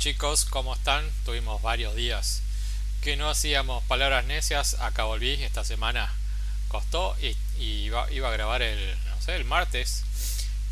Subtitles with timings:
[0.00, 1.06] chicos, ¿cómo están?
[1.26, 2.40] Tuvimos varios días
[3.02, 6.10] que no hacíamos palabras necias, acá volví, esta semana
[6.68, 10.04] costó y, iba, a grabar el, no sé, el martes.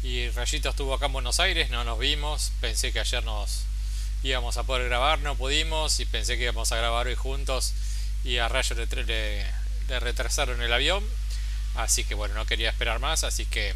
[0.02, 3.64] Y Rayito estuvo acá en Buenos Aires, no nos vimos, pensé que ayer nos
[4.22, 7.74] íbamos a poder grabar, no pudimos y pensé que íbamos a grabar hoy juntos
[8.24, 9.46] y a Rayo le,
[10.00, 11.06] retrasaron el avión,
[11.74, 13.74] así que bueno, no quería esperar más, así que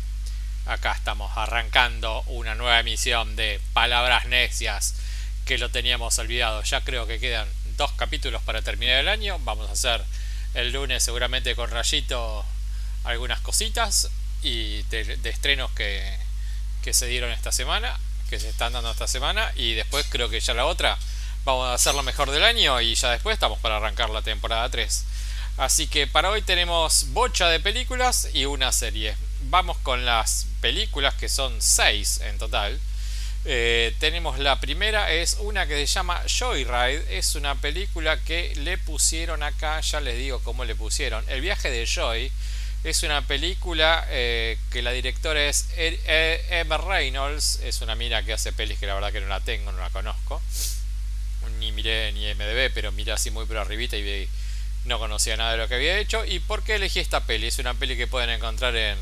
[0.64, 4.94] acá estamos arrancando una nueva emisión de Palabras Necias
[5.44, 6.62] que lo teníamos olvidado.
[6.62, 9.38] Ya creo que quedan dos capítulos para terminar el año.
[9.40, 10.02] Vamos a hacer
[10.54, 12.44] el lunes seguramente con Rayito
[13.04, 14.10] algunas cositas
[14.42, 16.16] y de, estrenos que,
[16.82, 19.52] que se dieron esta semana, que se están dando esta semana.
[19.56, 20.98] Y después creo que ya la otra
[21.44, 24.68] vamos a hacer lo mejor del año y ya después estamos para arrancar la temporada
[24.68, 25.04] 3.
[25.58, 29.16] Así que para hoy tenemos bocha de películas y una serie.
[29.42, 32.80] Vamos con las películas que son 6 en total.
[33.44, 37.18] Eh, tenemos la primera, es una que se llama Joyride.
[37.18, 41.24] Es una película que le pusieron acá, ya les digo cómo le pusieron.
[41.28, 42.30] El viaje de Joy
[42.84, 47.60] es una película eh, que la directora es e-, e-, Emma Reynolds.
[47.62, 49.90] Es una mina que hace pelis que la verdad que no la tengo, no la
[49.90, 50.40] conozco.
[51.58, 54.28] Ni miré ni MDB, pero miré así muy por arribita y
[54.84, 56.24] no conocía nada de lo que había hecho.
[56.24, 57.48] ¿Y por qué elegí esta peli?
[57.48, 58.98] Es una peli que pueden encontrar en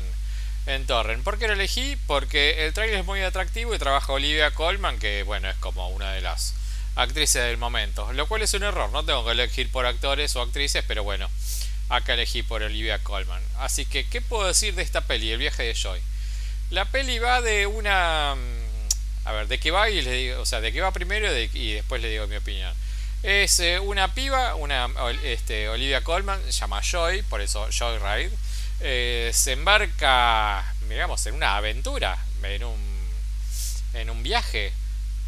[0.75, 1.23] en Torrent.
[1.23, 1.97] ¿Por qué lo elegí?
[2.07, 6.13] Porque el trailer es muy atractivo y trabaja Olivia Colman, que bueno, es como una
[6.13, 6.53] de las
[6.95, 8.11] actrices del momento.
[8.13, 11.29] Lo cual es un error, no tengo que elegir por actores o actrices, pero bueno,
[11.89, 13.41] acá elegí por Olivia Colman.
[13.59, 15.99] Así que, ¿qué puedo decir de esta peli, El viaje de Joy?
[16.69, 18.35] La peli va de una...
[18.35, 19.89] Mm, a ver, ¿de qué va?
[19.89, 22.73] Y les digo, o sea, ¿de qué va primero y después le digo mi opinión?
[23.21, 24.89] Es eh, una piba, una
[25.23, 28.31] este, Olivia Colman, se llama Joy, por eso Joyride
[28.81, 33.09] eh, se embarca, digamos, en una aventura, en un,
[33.93, 34.73] en un viaje,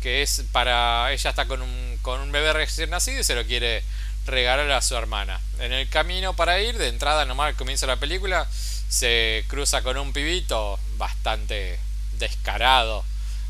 [0.01, 3.45] que es para, ella está con un, con un bebé recién nacido y se lo
[3.45, 3.83] quiere
[4.25, 5.39] regalar a su hermana.
[5.59, 8.47] En el camino para ir, de entrada nomás comienza la película,
[8.89, 11.79] se cruza con un pibito bastante
[12.13, 13.05] descarado,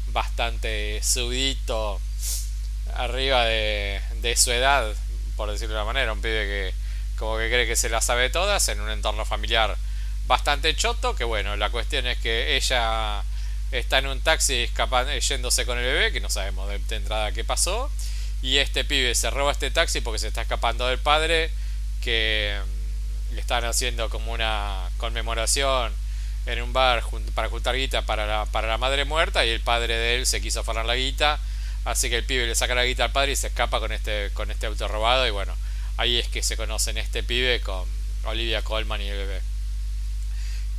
[0.07, 1.99] bastante subidito,
[2.95, 4.93] arriba de, de su edad,
[5.37, 6.73] por decirlo de una manera, un pibe que
[7.17, 9.77] como que cree que se la sabe todas en un entorno familiar
[10.27, 13.23] bastante choto, que bueno, la cuestión es que ella
[13.71, 17.43] está en un taxi escapando, yéndose con el bebé, que no sabemos de, entrada qué
[17.43, 17.91] pasó,
[18.41, 21.51] y este pibe se roba este taxi porque se está escapando del padre,
[22.01, 22.57] que
[23.31, 25.93] le están haciendo como una conmemoración
[26.45, 27.03] en un bar
[27.33, 30.41] para juntar guita para la, para la madre muerta y el padre de él se
[30.41, 31.39] quiso afanar la guita,
[31.85, 34.29] así que el pibe le saca la guita al padre y se escapa con este,
[34.33, 35.55] con este auto robado y bueno,
[35.97, 37.85] ahí es que se conocen este pibe con
[38.25, 39.52] Olivia Colman y el bebé.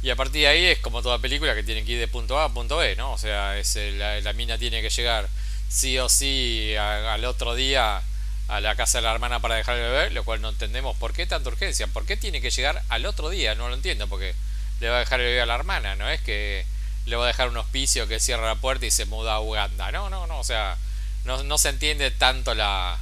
[0.05, 2.39] Y a partir de ahí es como toda película que tiene que ir de punto
[2.39, 3.15] A a punto B, ¿no?
[3.15, 5.31] O sea, es la, mina tiene que llegar
[5.71, 8.03] sí o sí al otro día
[8.49, 11.15] a la casa de la hermana para dejar el bebé, lo cual no entendemos por
[11.15, 11.87] qué tanta urgencia.
[11.87, 13.55] ¿Por qué tiene que llegar al otro día?
[13.55, 14.35] No lo entiendo, porque
[14.81, 16.67] le va a dejar el bebé a la hermana, no es que
[17.07, 19.91] le va a dejar un hospicio que cierra la puerta y se muda a Uganda.
[19.91, 20.77] No, no, no, o sea,
[21.25, 22.99] no, no se entiende tanto la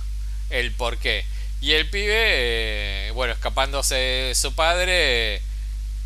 [0.50, 1.24] el por qué.
[1.60, 5.42] Y el pibe, eh, bueno, escapándose de su padre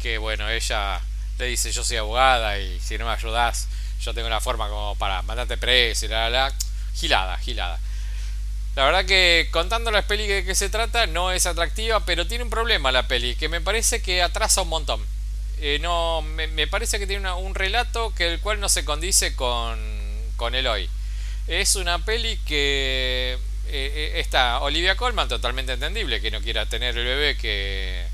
[0.06, 1.00] que bueno, ella
[1.37, 3.67] le dice yo soy abogada y si no me ayudas
[4.00, 6.55] yo tengo una forma como para mandarte preso y la la la.
[6.94, 7.81] Gilada, gilada.
[8.77, 12.44] La verdad que contando la peli de que se trata no es atractiva, pero tiene
[12.44, 15.05] un problema la peli, que me parece que atrasa un montón.
[15.59, 19.77] Eh, no, me, parece que tiene un relato que el cual no se condice con,
[20.37, 20.88] con el hoy.
[21.49, 26.97] Es una peli que eh, eh, está Olivia Colman, totalmente entendible, que no quiera tener
[26.97, 28.06] el bebé que,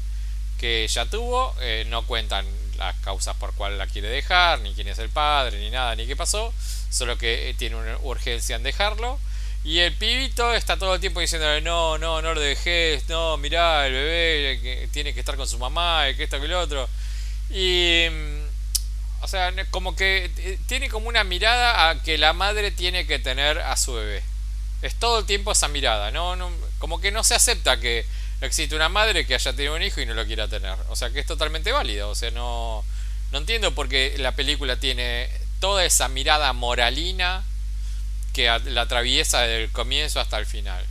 [0.62, 2.46] que ya tuvo, eh, no cuentan
[2.78, 6.06] las causas por cuál la quiere dejar, ni quién es el padre, ni nada, ni
[6.06, 6.54] qué pasó,
[6.88, 9.18] solo que eh, tiene una urgencia en dejarlo.
[9.64, 13.88] Y el pibito está todo el tiempo diciéndole, no, no, no lo dejes, no, mirá,
[13.88, 16.88] el bebé tiene que estar con su mamá, y que esto, que lo otro.
[17.50, 22.70] Y, mm, o sea, como que eh, tiene como una mirada a que la madre
[22.70, 24.22] tiene que tener a su bebé.
[24.80, 26.36] Es todo el tiempo esa mirada, no
[26.78, 28.06] como que no se acepta que
[28.47, 30.77] existe una madre que haya tenido un hijo y no lo quiera tener.
[30.89, 32.10] O sea que es totalmente válido.
[32.10, 32.84] O sea, no,
[33.30, 35.28] no entiendo por qué la película tiene
[35.60, 37.44] toda esa mirada moralina
[38.33, 40.84] que la atraviesa desde el comienzo hasta el final.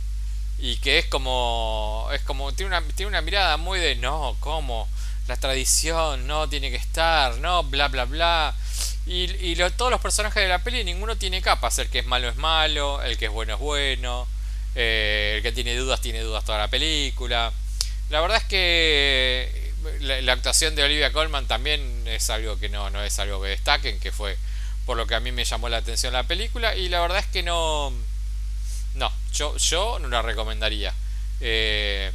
[0.58, 2.08] Y que es como.
[2.12, 2.52] Es como.
[2.52, 4.88] Tiene una, tiene una mirada muy de no, ¿cómo?
[5.28, 8.54] La tradición, no, tiene que estar, no, bla, bla, bla.
[9.06, 11.78] Y, y todos los personajes de la peli, ninguno tiene capas.
[11.78, 14.28] El que es malo es malo, el que es bueno es bueno.
[14.74, 17.52] Eh, el que tiene dudas tiene dudas toda la película.
[18.10, 23.02] La verdad es que la, actuación de Olivia Colman también es algo que no, no
[23.02, 24.36] es algo que destaquen, que fue
[24.86, 26.74] por lo que a mí me llamó la atención la película.
[26.76, 27.92] Y la verdad es que no,
[28.94, 30.94] No, yo, yo no la recomendaría.
[31.40, 32.12] Eh,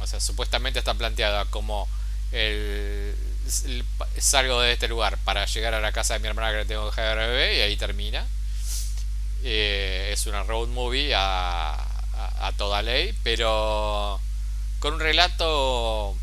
[0.00, 1.88] o sea, supuestamente está planteada como
[2.32, 3.14] el,
[4.18, 6.90] salgo de este lugar para llegar a la casa de mi hermana que le tengo
[6.90, 8.26] que dejar bebé y ahí termina.
[9.44, 11.85] Eh, es una road movie a,
[12.16, 14.20] a, toda ley, pero
[14.78, 16.16] con un relato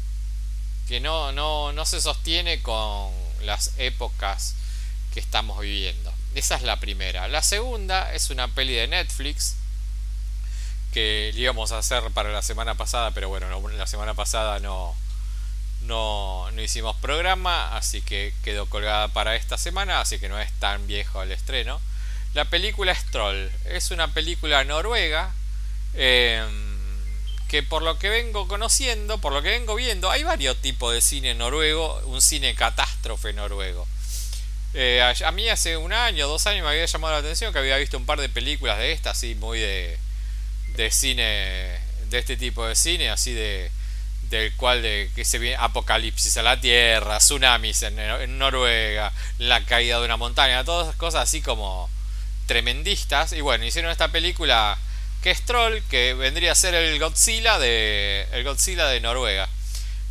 [0.87, 3.11] que no, no, no se sostiene con
[3.41, 4.55] las épocas
[5.13, 6.13] que estamos viviendo.
[6.35, 7.27] Esa es la primera.
[7.27, 9.55] La segunda es una peli de Netflix
[10.91, 14.95] que le íbamos a hacer para la semana pasada, pero bueno, la semana pasada no,
[15.81, 20.51] no, no hicimos programa, así que quedó colgada para esta semana, así que no es
[20.59, 21.81] tan viejo el estreno.
[22.33, 25.33] La película es Troll, es una película noruega
[25.95, 26.73] em,
[27.47, 31.01] que por lo que vengo conociendo, por lo que vengo viendo, hay varios tipos de
[31.01, 33.87] cine noruego, un cine catástrofe noruego.
[34.73, 37.77] Eh, a, mí hace un año, dos años me había llamado la atención que había
[37.77, 39.97] visto un par de películas de estas, así muy de,
[40.75, 41.79] de cine,
[42.09, 43.69] de este tipo de cine, así de
[44.33, 49.99] del cual de que se viene apocalipsis a la tierra, tsunamis en, Noruega, la caída
[49.99, 51.89] de una montaña, todas esas cosas así como
[52.47, 53.33] tremendistas.
[53.33, 54.77] Y bueno, hicieron esta película
[55.23, 59.47] que es Troll, que vendría a ser el Godzilla de el Godzilla de Noruega.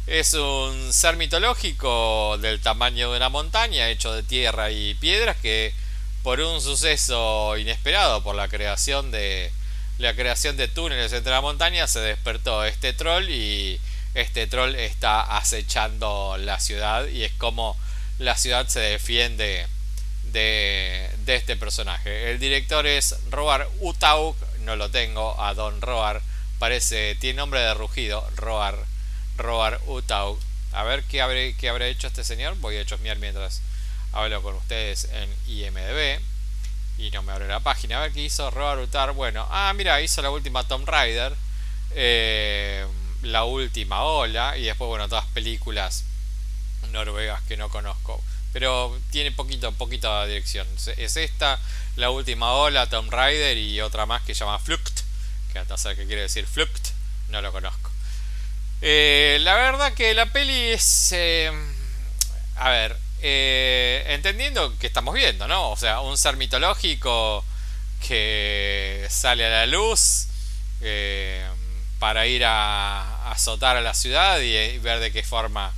[0.07, 5.75] Es un ser mitológico del tamaño de una montaña, hecho de tierra y piedras, que
[6.23, 9.53] por un suceso inesperado, por la creación de
[9.99, 13.79] la creación de túneles entre la montaña, se despertó este troll y
[14.15, 17.77] este troll está acechando la ciudad y es como
[18.19, 19.67] la ciudad se defiende
[20.33, 22.31] de, este personaje.
[22.31, 26.23] El director es Roar Utauk, no lo tengo, a Don Roar,
[26.59, 28.79] parece, tiene nombre de rugido, Roar
[29.37, 30.39] Roar Utau.
[30.73, 32.57] A ver qué habré, qué habrá hecho este señor.
[32.59, 33.61] Voy a chosmear mientras
[34.13, 36.21] hablo con ustedes en IMDB.
[36.99, 37.99] Y no me abre la página.
[37.99, 39.15] A ver qué hizo Roar Utau.
[39.15, 41.35] Bueno, ah, mira, hizo la última Tomb Raider.
[41.91, 42.87] Eh,
[43.23, 44.57] la última ola.
[44.57, 46.05] Y después, bueno, todas películas
[46.91, 48.23] noruegas que no conozco.
[48.53, 50.67] Pero tiene poquito, poquita dirección.
[50.97, 51.59] Es esta,
[51.97, 55.01] la última ola, Tomb Raider y otra más que se llama Flucht.
[55.53, 56.91] Que hasta saber qué quiere decir Flucht.
[57.29, 57.91] No lo conozco.
[58.83, 61.13] Eh, la verdad que la peli es...
[61.13, 61.51] Eh,
[62.57, 65.71] a ver, eh, entendiendo que estamos viendo, ¿no?
[65.71, 67.45] O sea, un ser mitológico
[68.07, 70.27] que sale a la luz
[72.01, 75.73] para ir a, azotar a la ciudad y, ver de qué forma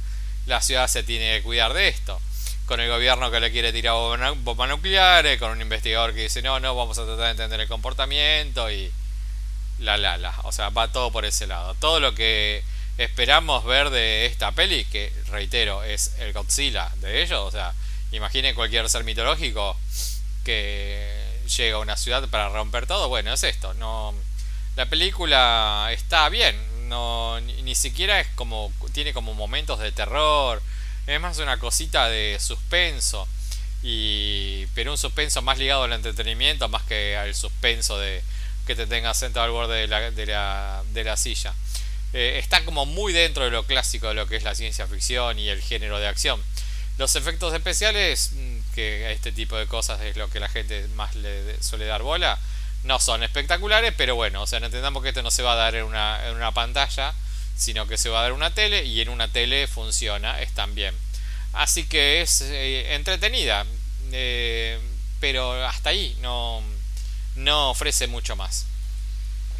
[0.47, 2.19] la ciudad se tiene que cuidar de esto.
[2.67, 3.95] Con el gobierno que le quiere tirar
[4.37, 7.69] bombas nucleares, con un investigador que dice no, no, vamos a tratar de entender el
[7.69, 8.91] comportamiento y
[9.79, 10.35] la la la.
[10.45, 11.75] O sea, va todo por ese lado.
[11.75, 12.63] Todo lo que
[12.99, 17.41] esperamos ver de esta peli, que reitero, es el Godzilla de ellos.
[17.41, 17.75] O sea,
[18.13, 19.77] imaginen cualquier ser mitológico
[20.45, 21.25] que
[21.57, 23.09] llega a una ciudad para romper todo.
[23.09, 23.75] Bueno, es esto.
[23.75, 24.15] No,
[24.77, 26.57] la película está bien.
[26.89, 30.63] No, ni, siquiera es como tiene como momentos de terror.
[31.07, 33.29] Es más una cosita de suspenso.
[33.83, 38.23] Y, pero un suspenso más ligado al entretenimiento más que al suspenso de
[38.67, 41.53] que te tengas sentado al borde de la, de la, de la silla.
[42.15, 45.39] Eh, está como muy dentro de lo clásico de lo que es la ciencia ficción
[45.39, 46.43] y el género de acción.
[46.97, 50.87] Los efectos especiales, mm, que a este tipo de cosas es lo que la gente
[50.95, 52.39] más le suele dar bola,
[52.85, 55.75] no son espectaculares, pero bueno, o sea, entendamos que esto no se va a dar
[55.75, 57.13] en una, en una pantalla,
[57.57, 60.95] sino que se va a dar una tele y en una tele funciona, están bien.
[61.53, 63.65] Así que es eh, entretenida,
[64.13, 64.79] eh,
[65.21, 66.63] pero hasta ahí no,
[67.37, 68.67] no ofrece mucho más.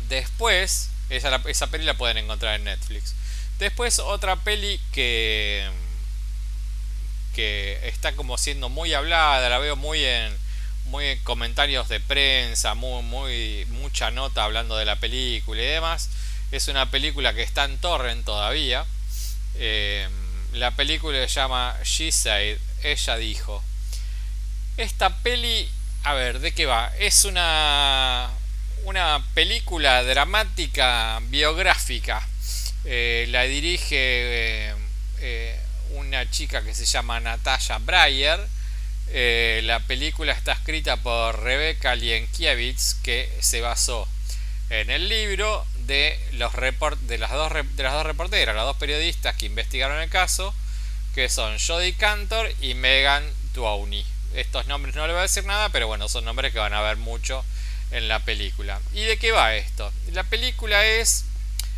[0.09, 3.15] Después, esa, esa peli la pueden encontrar en Netflix.
[3.59, 5.71] Después otra peli que
[7.35, 10.37] que está como siendo muy hablada, la veo muy en
[10.87, 16.09] muy en comentarios de prensa, muy muy mucha nota hablando de la película y demás.
[16.55, 18.87] Es una película que está en torrent todavía.
[19.57, 20.09] Eh,
[20.53, 23.61] la película se llama She Said, ella dijo.
[24.77, 25.69] Esta peli,
[26.05, 26.93] a ver, ¿de qué va?
[26.97, 28.31] Es una
[28.85, 32.25] una película dramática biográfica.
[32.85, 34.77] Eh, la dirige
[35.19, 35.61] eh,
[35.95, 38.47] una chica que se llama Natalia Breyer.
[39.65, 44.07] la película está escrita por Rebecca Lienkiewicz, que se basó
[44.71, 48.77] en el libro de, los report de, las dos, de las dos reporteras, las dos
[48.77, 50.55] periodistas que investigaron el caso,
[51.15, 53.25] que son Jodie Cantor y Megan
[53.55, 54.05] Downey.
[54.35, 56.83] Estos nombres no le voy a decir nada, pero bueno, son nombres que van a
[56.83, 57.45] ver mucho
[57.91, 58.81] en la película.
[58.93, 59.93] ¿Y de qué va esto?
[60.13, 61.25] La película es...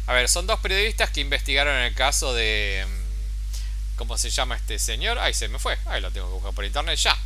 [0.07, 2.87] A ver, son dos periodistas que investigaron el caso de...
[2.87, 5.19] Mm, ¿Cómo se llama este señor?
[5.19, 5.77] Ay, se me fue.
[5.87, 6.99] Ay, lo tengo que buscar por internet.
[6.99, 7.17] Ya.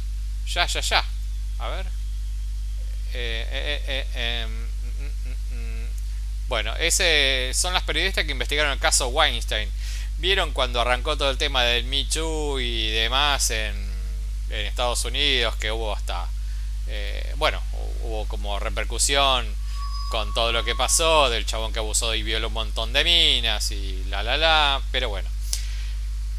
[0.47, 1.05] Ya, ya, ya.
[1.59, 1.87] A ver.
[3.13, 4.70] Eh, eh, eh, em, mm,
[6.51, 9.71] Bueno, ese son las periodistas que investigaron el caso Weinstein.
[10.19, 13.73] ¿Vieron cuando arrancó todo el tema del Me Too y demás en,
[14.51, 15.55] en Estados Unidos?
[15.55, 16.27] Que hubo hasta,
[16.89, 17.63] eh, bueno,
[18.03, 19.47] hubo como repercusión
[20.11, 23.71] con todo lo que pasó, del chabón que abusó y violó un montón de minas
[23.71, 25.29] y la la la, pero bueno.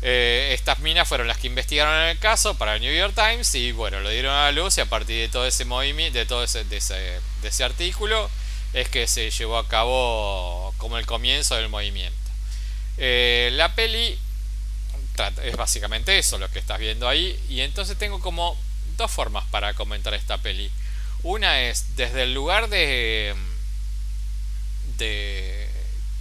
[0.01, 3.71] Eh, estas minas fueron las que investigaron el caso para el New York Times y
[3.71, 6.43] bueno, lo dieron a la luz y a partir de todo ese movimiento, de todo
[6.43, 8.29] ese, de ese, de ese artículo,
[8.73, 12.17] es que se llevó a cabo como el comienzo del movimiento.
[12.97, 14.17] Eh, la peli
[15.43, 18.57] es básicamente eso lo que estás viendo ahí y entonces tengo como
[18.97, 20.71] dos formas para comentar esta peli.
[21.23, 23.35] Una es desde el lugar de
[24.97, 25.69] de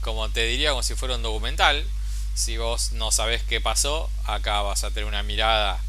[0.00, 1.84] como te diría como si fuera un documental,
[2.34, 5.80] si vos no sabes qué pasó, acá vas a tener una mirada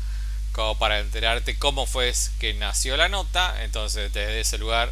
[0.52, 3.64] como para enterarte cómo fue que nació la nota.
[3.64, 4.92] Entonces desde ese lugar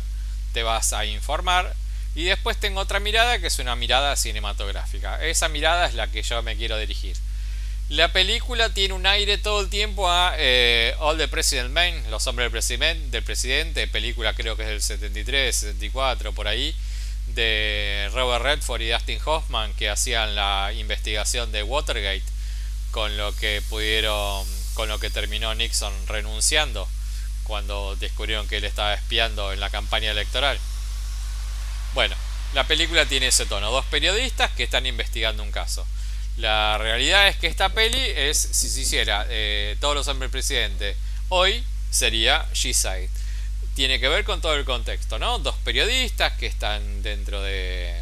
[0.54, 1.76] te vas a informar.
[2.16, 5.24] Y después tengo otra mirada que es una mirada cinematográfica.
[5.24, 7.16] Esa mirada es la que yo me quiero dirigir.
[7.90, 12.28] La película tiene un aire todo el tiempo a eh, All the President Men, Los
[12.28, 16.76] Hombres del del Presidente, película creo que es del 73, 74, por ahí
[17.34, 22.24] de Robert Redford y Dustin Hoffman que hacían la investigación de Watergate
[22.92, 26.88] con lo que pudieron con lo que terminó Nixon renunciando
[27.50, 30.58] cuando descubrieron que él estaba espiando en la campaña electoral.
[31.94, 32.16] Bueno,
[32.54, 35.86] la película tiene ese tono, dos periodistas que están investigando un caso.
[36.38, 40.96] La realidad es que esta peli es, si se hiciera eh, todos los hombres presidente
[41.28, 43.10] hoy, sería G-Side
[43.80, 45.40] tiene que ver con todo el contexto, ¿no?
[45.40, 47.96] Dos periodistas que están dentro de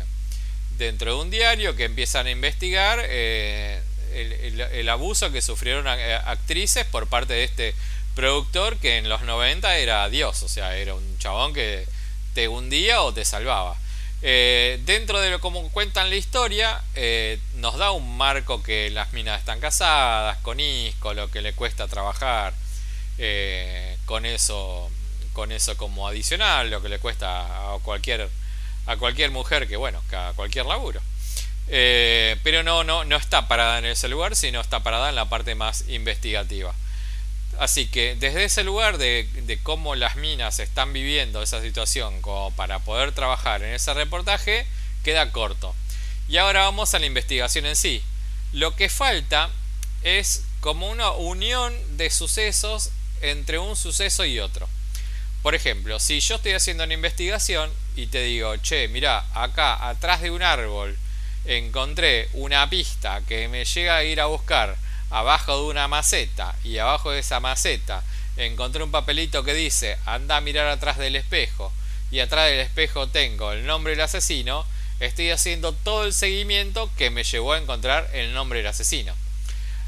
[0.80, 3.80] dentro de un diario que empiezan a investigar eh,
[4.13, 7.75] el, abuso que sufrieron eh, actrices por parte de este
[8.18, 11.88] productor que en los 90 era Dios, o sea, era un chabón que
[12.34, 13.78] te hundía o te salvaba.
[14.22, 16.82] Eh, dentro de lo como cuentan la historia,
[17.54, 21.88] nos da un marco que las minas están casadas, con hijos, lo que le cuesta
[21.88, 22.54] trabajar,
[24.06, 24.92] con eso
[25.38, 28.28] con eso como adicional, lo que le cuesta a cualquier,
[28.88, 31.00] a cualquier mujer que, bueno, a cualquier laburo.
[31.68, 35.30] Eh, pero no, no, no está parada en ese lugar, sino está parada en la
[35.30, 36.74] parte más investigativa.
[37.60, 42.80] Así que desde ese lugar de, cómo las minas están viviendo esa situación como para
[42.80, 44.66] poder trabajar en ese reportaje,
[45.04, 45.74] queda corto.
[46.28, 48.04] Y ahora vamos a la investigación en sí.
[48.52, 49.50] Lo que falta
[50.04, 54.70] es como una unión de sucesos entre un suceso y otro.
[55.42, 60.22] Por ejemplo, si yo estoy haciendo una investigación y te digo, che, mira, acá atrás
[60.22, 60.98] de un árbol
[61.46, 64.78] encontré una pista que me llega a ir a buscar
[65.10, 68.04] abajo de una maceta y abajo de esa maceta
[68.38, 71.72] encontré un papelito que dice anda a mirar atrás del espejo
[72.12, 74.66] y atrás del espejo tengo el nombre del asesino,
[75.00, 79.14] estoy haciendo todo el seguimiento que me llevó a encontrar el nombre del asesino.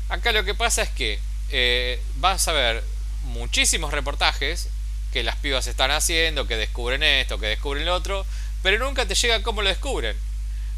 [0.10, 2.84] Acá lo que pasa es que eh, vas a ver
[3.24, 4.68] muchísimos reportajes
[5.14, 8.26] que las pibas están haciendo, que descubren esto, que descubren lo otro,
[8.62, 10.16] pero nunca te llega cómo lo descubren.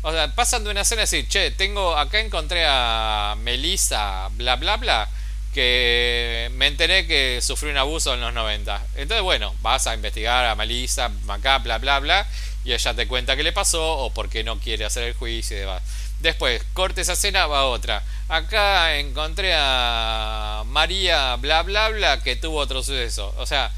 [0.03, 4.77] O sea, pasan de una escena así, che, tengo, acá encontré a Melissa, bla, bla,
[4.77, 5.08] bla,
[5.53, 8.84] que me enteré que sufrió un abuso en los 90.
[8.96, 12.27] Entonces, bueno, vas a investigar a Melissa, acá, bla, bla, bla,
[12.63, 15.58] y ella te cuenta qué le pasó o por qué no quiere hacer el juicio
[15.58, 15.84] y demás.
[16.20, 18.03] Después, corte esa escena, va otra.
[18.29, 23.34] Acá encontré a María, bla, bla, bla, que tuvo otro suceso.
[23.38, 23.72] O sea,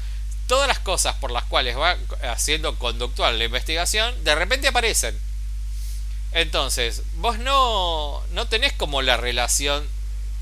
[0.46, 5.18] todas las cosas por las cuales va haciendo conductual la investigación, de repente aparecen.
[6.34, 9.88] Entonces, vos no, no tenés como la relación,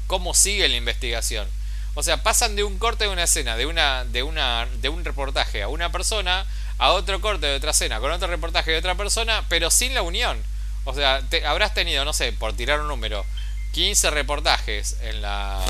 [0.08, 1.48] cómo sigue la investigación.
[1.94, 5.04] O sea, pasan de un corte de una escena, de, una, de, una, de un
[5.04, 6.46] reportaje a una persona,
[6.78, 10.02] a otro corte de otra escena, con otro reportaje de otra persona, pero sin la
[10.02, 10.42] unión.
[10.84, 13.24] O sea, te, habrás tenido, no sé, por tirar un número,
[13.72, 15.62] 15 reportajes en la,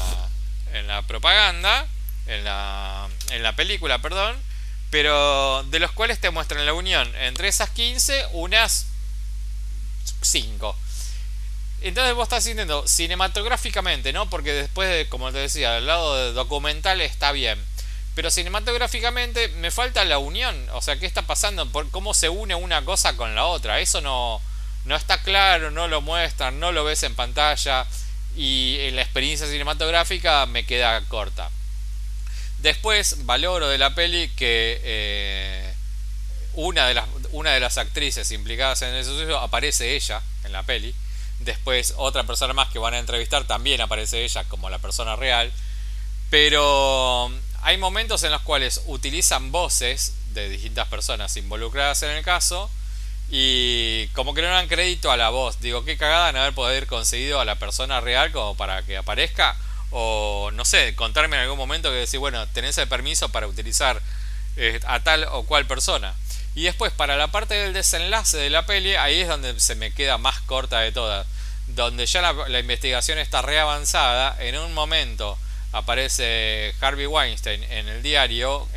[0.73, 1.87] en la propaganda
[2.26, 4.37] en la, en la película, perdón,
[4.91, 8.87] pero de los cuales te muestran la unión entre esas 15, unas
[10.21, 10.76] 5.
[11.82, 14.30] Entonces vos estás sintiendo cinematográficamente, ¿no?
[14.30, 17.59] Porque después, de, como te decía, al lado de documental está bien.
[18.14, 20.68] Pero cinematográficamente me falta la unión.
[20.75, 21.66] O sea, ¿qué está pasando?
[21.71, 23.80] ¿Por ¿Cómo se une una cosa con la otra?
[23.80, 24.40] Eso no,
[24.85, 27.87] no está claro, no lo muestran, no lo ves en pantalla.
[28.37, 31.50] Y en la experiencia cinematográfica me queda corta.
[32.59, 35.75] Después valoro de la peli que eh,
[36.54, 40.62] una, de las, una de las actrices implicadas en el suceso aparece ella en la
[40.62, 40.94] peli.
[41.40, 45.52] Después otra persona más que van a entrevistar también aparece ella como la persona real.
[46.30, 47.30] Pero
[47.62, 52.70] hay momentos en los cuales utilizan voces de distintas personas involucradas en el caso
[53.30, 55.60] Y como que no dan crédito a la voz.
[55.60, 59.56] Digo, qué cagada no haber poder conseguido a la persona real como para que aparezca.
[59.90, 64.00] O no sé, contarme en algún momento que decir, bueno, tenés el permiso para utilizar
[64.56, 66.14] eh, a tal o cual persona.
[66.54, 69.92] Y después, para la parte del desenlace de la peli, ahí es donde se me
[69.92, 71.26] queda más corta de todas.
[71.68, 75.38] Donde ya la, investigación está reavanzada, en un momento
[75.73, 78.68] aparece Harvey Weinstein en el diario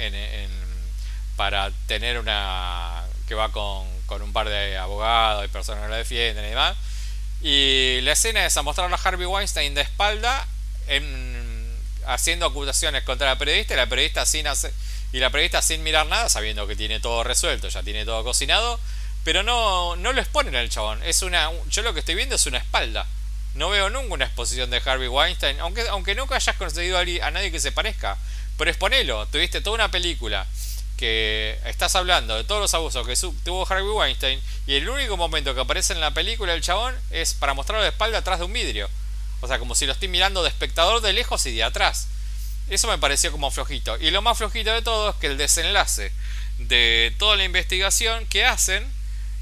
[1.36, 3.03] para tener una.
[3.27, 6.77] que va con, con, un par de abogados y personas que lo defienden y demás.
[7.41, 10.48] Y la escena es a mostrar a Harvey Weinstein de espalda
[10.88, 11.77] en,
[12.08, 14.72] haciendo acusaciones contra la periodista y la periodista sin hacer
[15.15, 18.77] y la periodista sin mirar nada, sabiendo que tiene todo resuelto, ya tiene todo cocinado,
[19.24, 21.01] pero no, no lo exponen al chabón.
[21.03, 23.07] Es una, yo lo que estoy viendo es una espalda.
[23.53, 27.50] No veo nunca una exposición de Harvey Weinstein, aunque, aunque nunca hayas conseguido a nadie
[27.50, 28.17] que se parezca.
[28.57, 30.45] Pero exponelo, tuviste toda una película
[30.98, 35.55] que estás hablando de todos los abusos que tuvo Harvey Weinstein y el único momento
[35.55, 38.51] que aparece en la película el chabón es para mostrarlo de espalda atrás de un
[38.51, 38.89] vidrio.
[39.39, 42.10] O sea, como si lo estoy mirando de espectador de lejos y de atrás.
[42.69, 43.98] Eso me pareció como flojito.
[44.00, 46.12] Y lo más flojito de todo es que el desenlace
[46.57, 48.91] de toda la investigación que hacen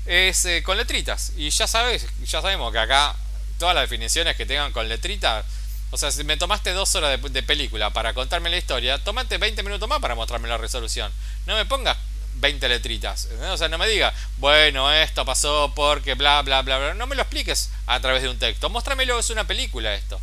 [0.06, 1.32] es eh, con letritas.
[1.38, 3.16] Y ya sabes, ya sabemos que acá
[3.58, 5.46] todas las definiciones que tengan con letritas.
[5.92, 9.62] O sea, si me tomaste dos horas de, película para contarme la historia, tomate 20
[9.64, 11.12] minutos más para mostrarme la resolución.
[11.46, 11.98] No me pongas
[12.36, 13.30] 20 letritas.
[13.52, 16.94] O sea, no me digas, bueno, esto pasó porque bla, bla, bla, bla.
[16.96, 18.70] No me lo expliques a través de un texto.
[18.70, 20.20] Muéstramelo, es una película esto.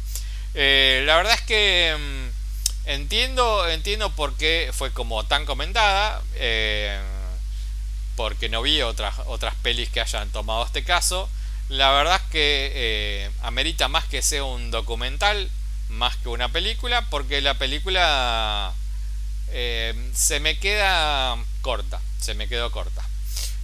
[0.54, 2.39] Eh, la verdad es que mm,
[2.86, 6.98] Entiendo, entiendo por qué fue como tan comentada, eh,
[8.16, 11.28] porque no vi otras, otras pelis que hayan tomado este caso.
[11.68, 15.50] La verdad es que eh, amerita más que sea un documental,
[15.88, 18.72] más que una película, porque la película
[19.48, 23.06] eh, se me queda corta, se me quedó corta.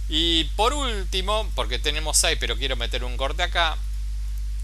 [0.09, 3.77] Y por último, porque tenemos 6, pero quiero meter un corte acá,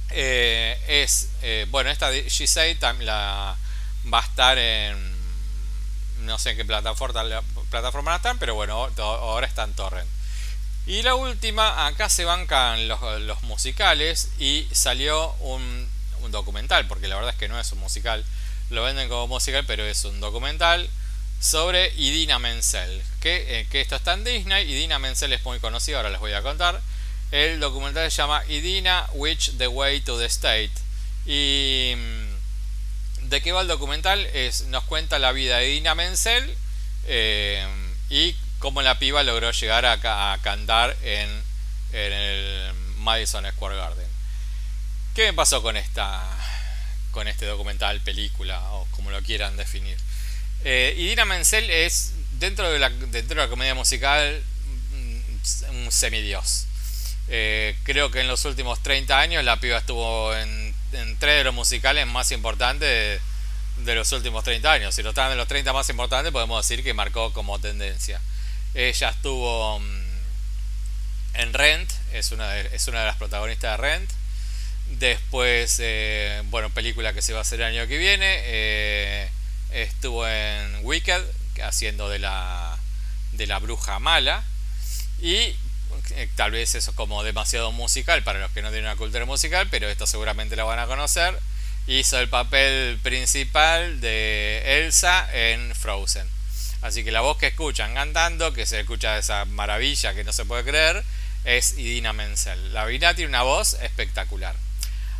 [0.10, 1.30] es,
[1.70, 2.46] bueno, esta de She
[3.02, 3.58] la
[4.12, 5.14] va a estar en
[6.24, 7.24] no sé en qué plataforma,
[7.70, 10.10] plataforma están, pero bueno, ahora está en Torrent.
[10.86, 15.90] Y la última, acá se bancan los, musicales y salió un,
[16.30, 18.24] documental, porque la verdad es que no es un musical,
[18.70, 20.90] lo venden como musical, pero es un documental
[21.40, 25.98] sobre Idina Menzel, que, eh, que esto está en Disney, Idina Menzel es muy conocida,
[25.98, 26.82] ahora les voy a contar.
[27.32, 30.72] El documental se llama Idina Which the Way to the State.
[31.26, 31.94] Y
[33.34, 34.28] ¿De qué va el documental?
[34.28, 36.56] Es, nos cuenta la vida de Dina Menzel
[37.08, 37.66] eh,
[38.08, 41.42] y cómo la piba logró llegar a, a cantar en,
[41.94, 44.06] el Madison Square Garden.
[45.16, 46.24] ¿Qué me pasó con esta
[47.10, 49.98] con este documental, película o como lo quieran definir?
[50.64, 54.44] Eh, y Dina Menzel es dentro de la dentro de la comedia musical
[55.72, 56.68] un semidios.
[57.30, 60.63] Eh, creo que en los últimos 30 años la piba estuvo en
[60.94, 63.22] en tres de los musicales más importantes
[63.78, 64.96] de, los últimos 30 años.
[64.96, 68.22] Si lo están en los 30 más importantes, podemos decir que marcó como tendencia.
[68.74, 70.14] Ella estuvo mm,
[71.36, 74.12] en Rent, es una, de, es una de las protagonistas de Rent.
[75.00, 78.42] Después, eh, bueno, película que se va a hacer el año que viene.
[78.44, 79.30] Eh,
[79.72, 81.24] estuvo en Wicked,
[81.64, 82.78] haciendo de la,
[83.32, 84.44] de la bruja mala.
[85.22, 85.56] Y
[86.16, 89.26] eh, tal vez eso es como demasiado musical para los que no tienen una cultura
[89.26, 91.40] musical, pero esto seguramente lo van a conocer.
[91.88, 96.28] Hizo el papel principal de Elsa en Frozen.
[96.82, 100.46] Así que la voz que escuchan cantando, que se escucha esa maravilla que no se
[100.46, 101.04] puede creer,
[101.44, 102.74] es Idina Menzel.
[102.74, 104.56] La Vina tiene una voz espectacular.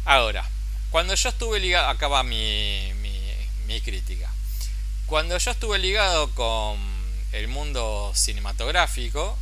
[0.06, 0.50] Ahora,
[0.90, 2.92] cuando yo estuve ligado, acá va mi,
[3.68, 4.30] mi crítica.
[5.06, 6.80] Cuando yo estuve ligado con
[7.34, 9.38] el mundo cinematográfico,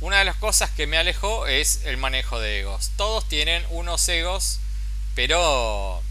[0.00, 2.90] una de las cosas que me alejó es el manejo de egos.
[2.96, 4.60] Todos tienen unos egos,
[5.14, 6.02] pero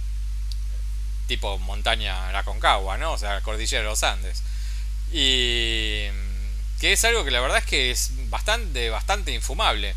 [1.28, 3.14] tipo montaña la Concagua, ¿no?
[3.14, 4.44] O sea, cordillera de los Andes.
[5.12, 6.08] Y
[6.80, 9.96] que es algo que la verdad es que es bastante, bastante infumable.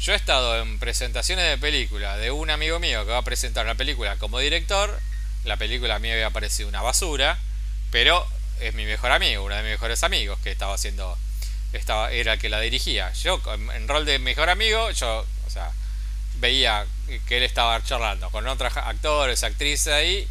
[0.00, 3.64] Yo he estado en presentaciones de película de un amigo mío que va a presentar
[3.64, 5.00] una película como director.
[5.44, 7.38] La película a mí había parecido una basura,
[7.90, 8.26] pero
[8.60, 11.16] es mi mejor amigo, uno de mis mejores amigos que estaba haciendo
[11.72, 13.12] estaba, era el que la dirigía.
[13.12, 13.40] Yo,
[13.74, 15.70] en rol de mejor amigo, yo, o sea,
[16.36, 16.86] veía
[17.26, 20.28] que él estaba charlando con otros actores, actrices ahí,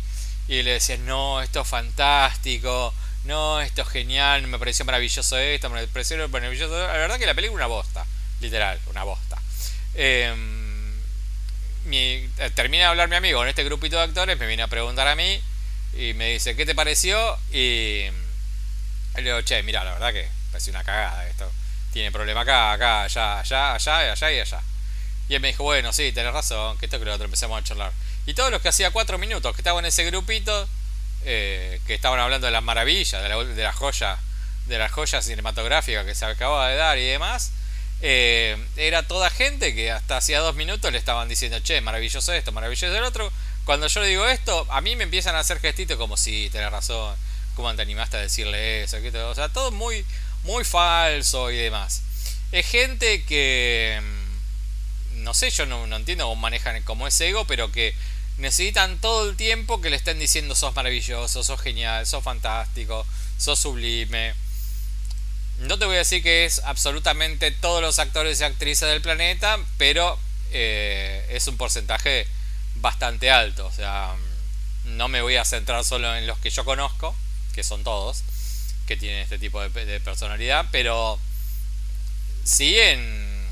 [0.48, 2.94] y le decía, no, esto es fantástico,
[3.26, 6.78] no, esto es genial, me pareció maravilloso esto, me pareció maravilloso.
[6.78, 8.06] La verdad que la película es una bosta,
[8.40, 9.38] literal, una bosta.
[9.94, 10.98] Em,
[11.92, 15.08] eh, termina de hablar mi amigo con este grupito de actores, me viene a preguntar
[15.08, 15.42] a mí
[15.98, 17.38] y me dice, ¿qué te pareció?
[17.52, 18.06] Y
[19.16, 21.52] le digo, che, mira, la verdad que pareció una cagada esto.
[21.94, 24.62] tiene problema acá, acá, allá, allá, allá, allá y allá.
[25.30, 27.64] Y él me dijo, bueno, sí, tenés razón, que esto que lo otro empezamos a
[27.64, 27.92] charlar.
[28.26, 30.68] Y todos los que hacía cuatro minutos que estaban en ese grupito,
[31.26, 34.18] eh, que estaban hablando de las maravillas, de la, de la joya,
[34.66, 37.52] de la joya cinematográfica que se acababa de dar y demás,
[38.02, 42.52] eh, era toda gente que hasta hacía dos minutos le estaban diciendo, che, maravilloso esto,
[42.52, 43.32] maravilloso el otro.
[43.64, 46.72] Cuando yo le digo esto, a mí me empiezan a hacer gestitos como, sí, tenés
[46.72, 47.16] razón,
[47.54, 48.98] ¿cómo te animaste a decirle eso?
[48.98, 50.06] O sea, todo muy,
[50.48, 52.02] muy falso y demás.
[52.54, 57.72] Es gente que, mm, no sé, yo no, entiendo cómo manejan como ese ego, pero
[57.72, 57.94] que
[58.38, 63.06] necesitan todo el tiempo que le estén diciendo sos maravilloso, sos genial, sos fantástico,
[63.38, 64.34] sos sublime.
[65.60, 69.60] No te voy a decir que es absolutamente todos los actores y actrices del planeta,
[69.78, 70.18] pero
[70.52, 72.26] eh, es un porcentaje
[72.76, 73.66] bastante alto.
[73.66, 74.16] O sea,
[74.86, 77.14] no me voy a centrar solo en los que yo conozco,
[77.54, 78.24] que son todos,
[78.88, 81.20] que tienen este tipo de, personalidad, pero
[82.44, 83.48] siguen,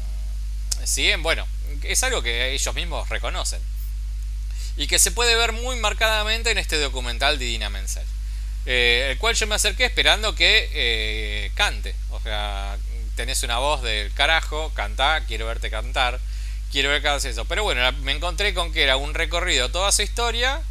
[0.85, 1.45] siguen, bueno,
[1.83, 3.61] es algo que ellos mismos reconocen.
[4.77, 8.03] Y que se puede ver muy marcadamente en este documental de Dina Menzel.
[8.65, 11.95] Eh, el cual yo me acerqué esperando que eh, cante.
[12.09, 12.77] O sea,
[13.15, 16.19] tenés una voz del carajo, canta, quiero verte cantar,
[16.71, 17.45] quiero ver que haces eso.
[17.45, 20.61] Pero bueno, me encontré con que era un recorrido toda su historia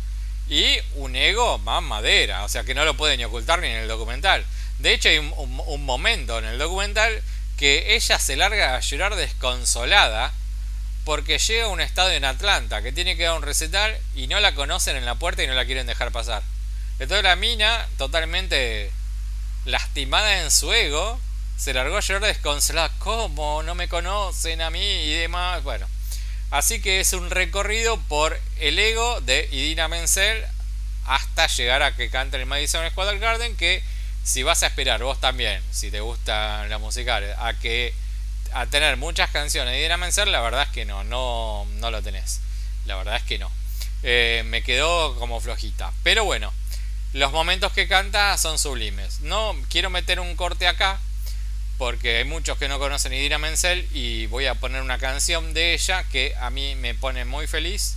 [0.48, 3.77] y un ego más madera, o sea que no lo puede ni ocultar ni en
[3.77, 4.44] el documental.
[4.85, 7.23] De hecho hay un, momento en el documental
[7.57, 10.31] que ella se larga a llorar desconsolada
[11.05, 14.40] porque llega a un estadio en Atlanta que tiene que dar un recital y no
[14.40, 16.42] la conocen en la puerta y no la quieren dejar pasar.
[16.99, 18.90] Entonces la mina, totalmente
[19.64, 21.18] lastimada en su ego,
[21.57, 22.92] se largó a llorar desconsolada.
[22.99, 23.62] ¿Cómo?
[23.62, 25.62] No me conocen a mí y demás.
[25.62, 25.87] Bueno,
[26.51, 30.44] así que es un recorrido por el ego de Idina Menzel
[31.07, 33.57] hasta llegar a que cante el Madison Square Garden.
[33.57, 33.83] Que
[34.25, 37.95] si vas a esperar vos también, si te gusta la musical, a que
[38.53, 42.41] a tener muchas canciones de Menzel, la verdad es que no, no, no lo tenés.
[42.87, 43.51] La verdad es que no.
[44.03, 45.93] Eh, me quedó como flojita.
[46.03, 46.53] Pero bueno,
[47.13, 49.21] los momentos que canta son sublimes.
[49.21, 51.01] No quiero meter un corte acá
[51.79, 55.75] porque hay muchos que no conocen Idina Menzel y voy a poner una canción de
[55.75, 57.97] ella que a mí me pone muy feliz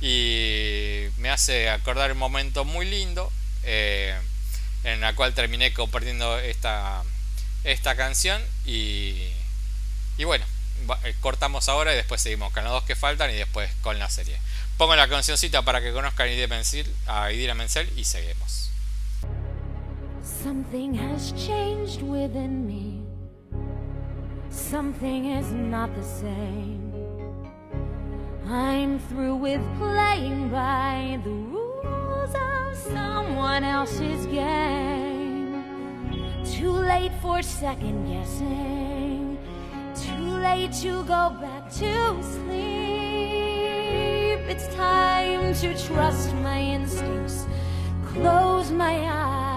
[0.00, 3.30] y me hace acordar un momento muy lindo
[3.64, 4.16] eh,
[4.92, 7.04] en la cual terminé compartiendo esta,
[7.96, 9.28] canción y,
[10.24, 10.44] bueno,
[11.04, 14.08] eh, cortamos ahora y después seguimos con los dos que faltan y después con la
[14.10, 14.38] serie.
[14.76, 18.70] Pongo la cancioncita para que conozcan a Idina Menzel y seguimos.
[20.22, 23.02] Something has changed within me.
[24.50, 26.92] Something is not the same.
[28.50, 31.57] I'm through with playing by the rules
[32.92, 35.64] someone else's game.
[36.44, 39.38] Too late for second guessing.
[39.94, 42.58] Too late to go back to sleep.
[44.48, 47.46] It's time to trust my instincts.
[48.06, 49.47] Close my eyes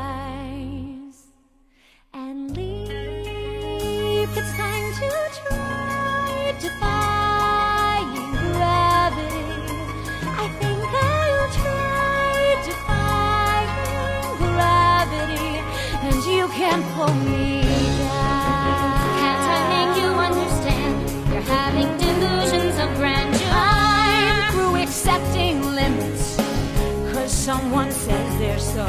[27.52, 28.86] someone says they're so.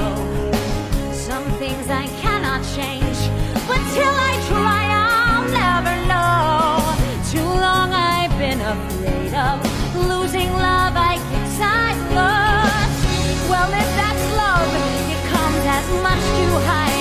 [1.13, 3.19] Some things I cannot change,
[3.67, 6.79] but till I try, I'll never know.
[7.33, 9.57] Too long I've been afraid of
[10.11, 10.95] losing love.
[10.95, 11.15] I
[11.65, 13.01] I lost.
[13.51, 14.71] Well, if that's love,
[15.15, 16.92] it comes as much too high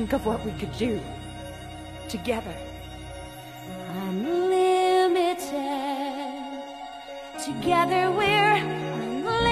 [0.00, 0.98] Think of what we could do
[2.08, 2.56] together.
[4.08, 5.44] Unlimited.
[7.38, 8.56] Together we're
[9.04, 9.42] unlimited.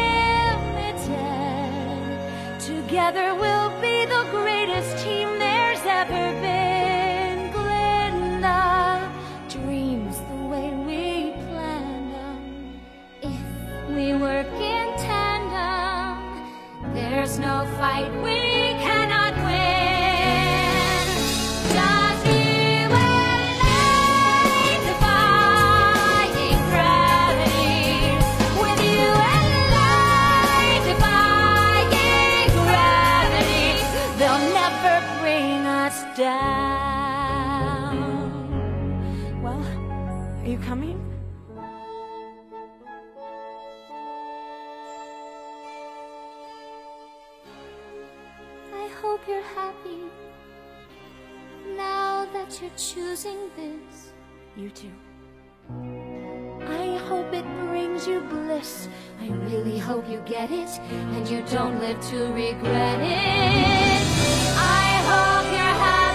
[2.58, 7.52] Together we'll be the greatest team there's ever been.
[7.52, 9.12] Glinda
[9.50, 12.80] dreams the way we planned them.
[13.20, 13.38] If
[13.90, 16.16] we work in tandem,
[16.94, 18.10] there's no fight
[52.94, 54.12] choosing this.
[54.56, 54.90] You too.
[56.66, 58.88] I hope it brings you bliss.
[59.20, 64.02] I really hope you get it and you don't live to regret it.
[64.56, 66.07] I hope you're happy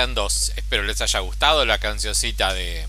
[0.00, 0.50] quedan dos.
[0.56, 2.86] Espero les haya gustado la cancioncita de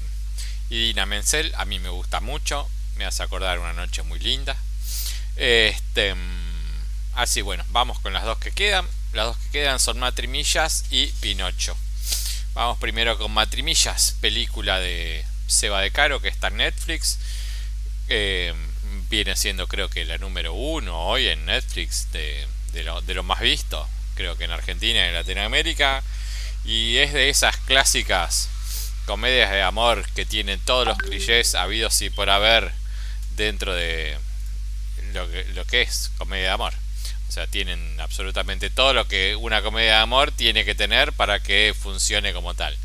[0.70, 1.54] Idina Menzel.
[1.58, 2.70] A mí me gusta mucho.
[2.96, 4.56] Me hace acordar una noche muy linda.
[5.36, 8.88] Este, mm, así bueno, vamos con las dos que quedan.
[9.12, 11.76] Las dos que quedan son Matrimillas y Pinocho.
[12.54, 17.20] Vamos primero con Matrimillas, película de Seba de Caro que está en Netflix.
[18.08, 18.54] Eh,
[19.10, 23.24] viene siendo creo que la número uno hoy en Netflix de, de lo, de lo
[23.24, 23.86] más visto.
[24.16, 26.02] Creo que en Argentina y en Latinoamérica.
[26.66, 28.50] Y es de esas clásicas
[29.06, 32.72] comedias de amor que tienen todos los clichés habidos y por haber
[33.36, 34.18] dentro de
[35.14, 36.74] lo que, lo que es comedia de amor.
[37.28, 41.40] O sea, tienen absolutamente todo lo que una comedia de amor tiene que tener para
[41.40, 42.78] que funcione como tal.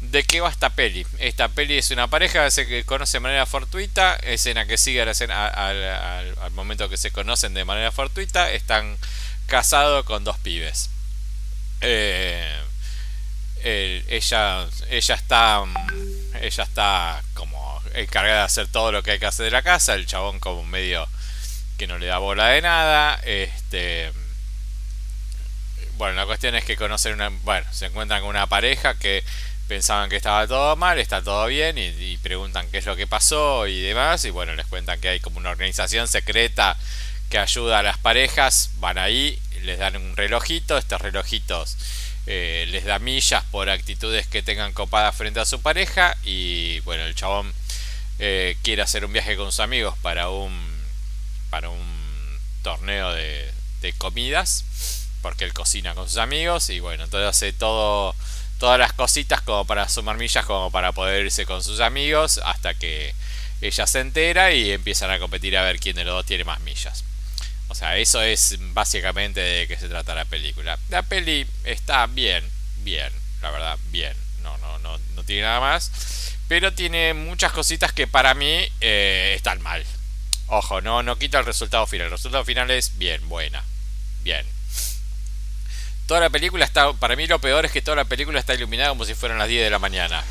[0.00, 1.06] ¿De qué va esta peli?
[1.18, 5.12] Esta peli es una pareja que se conoce de manera fortuita, escena que sigue la
[5.12, 8.98] escena- al, al- al momento que se conocen de manera fortuita, están
[9.46, 10.90] casados con dos pibes.
[11.80, 12.55] Eh,
[13.64, 15.74] el- ella ella está mm,
[16.42, 19.94] ella está como encargada de hacer todo lo que hay que hacer de la casa
[19.94, 21.08] el chabón como medio
[21.78, 24.12] que no le da bola de nada este
[25.96, 29.24] bueno la cuestión es que conocen una bueno se encuentran con una pareja que
[29.68, 33.06] pensaban que estaba todo mal está todo bien y, y preguntan qué es lo que
[33.06, 36.76] pasó y demás y bueno les cuentan que hay como una organización secreta
[37.30, 41.76] que ayuda a las parejas van ahí les dan un relojito estos relojitos
[42.26, 47.04] eh, les da millas por actitudes que tengan copadas frente a su pareja y bueno
[47.04, 47.52] el chabón
[48.18, 50.52] eh, quiere hacer un viaje con sus amigos para un
[51.50, 53.48] para un torneo de,
[53.80, 54.64] de comidas
[55.22, 58.14] porque él cocina con sus amigos y bueno entonces hace todo
[58.58, 62.74] todas las cositas como para sumar millas como para poder irse con sus amigos hasta
[62.74, 63.14] que
[63.60, 66.60] ella se entera y empiezan a competir a ver quién de los dos tiene más
[66.60, 67.04] millas
[67.68, 70.78] o sea, eso es básicamente de qué se trata la película.
[70.88, 72.44] La peli está bien,
[72.78, 74.16] bien, la verdad, bien.
[74.42, 75.90] No, no, no, no tiene nada más.
[76.48, 79.84] Pero tiene muchas cositas que para mí eh, están mal.
[80.46, 82.06] Ojo, no, no quita el resultado final.
[82.06, 83.64] El resultado final es bien, buena.
[84.22, 84.46] Bien.
[86.06, 86.92] Toda la película está.
[86.92, 89.48] Para mí lo peor es que toda la película está iluminada como si fueran las
[89.48, 90.22] 10 de la mañana.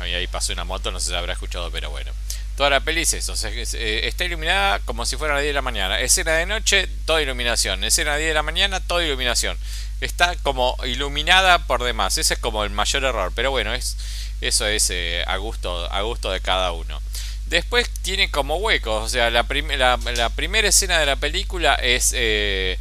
[0.00, 2.10] Eh, ahí pasó una moto, no se habrá escuchado, pero bueno.
[2.58, 5.62] Toda la peli es eso, eh, está iluminada como si fuera las 10 de la
[5.62, 6.00] mañana.
[6.00, 7.84] Escena de noche, toda iluminación.
[7.84, 9.56] Escena de 10 de la mañana, toda iluminación.
[10.00, 12.18] Está como iluminada por demás.
[12.18, 13.30] Ese es como el mayor error.
[13.32, 13.96] Pero bueno, es
[14.40, 17.00] eso es eh, a, gusto, a gusto de cada uno.
[17.46, 19.04] Después tiene como huecos.
[19.04, 22.10] O sea, la, prim la, la primera escena de la película es...
[22.12, 22.76] Eh,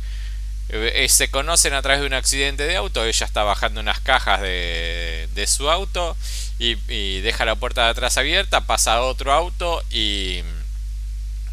[1.08, 3.06] se conocen a través de un accidente de auto.
[3.06, 6.18] Ella está bajando unas cajas de su auto
[6.60, 8.62] y, deja la puerta de atrás abierta.
[8.62, 10.42] Pasa otro auto y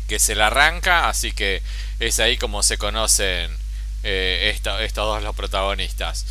[0.08, 1.08] que se la arranca.
[1.08, 1.62] Así que
[2.00, 3.50] es ahí como se conocen
[4.02, 6.26] eh, esto, estos dos los protagonistas.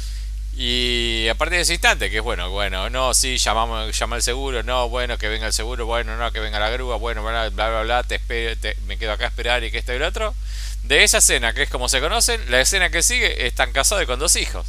[0.55, 4.21] Y a partir de ese instante, que es bueno, bueno, no, sí, llamamos, llama el
[4.21, 7.49] seguro, no, bueno, que venga el seguro, bueno, no, que venga la grúa, bueno, bla,
[7.49, 8.55] bla, bla, bla te, espero,
[8.85, 10.35] me quedo acá a esperar y que esto y lo otro.
[10.83, 14.05] De esa escena, que es como se conocen, la escena que sigue están casados y
[14.05, 14.67] con dos hijos.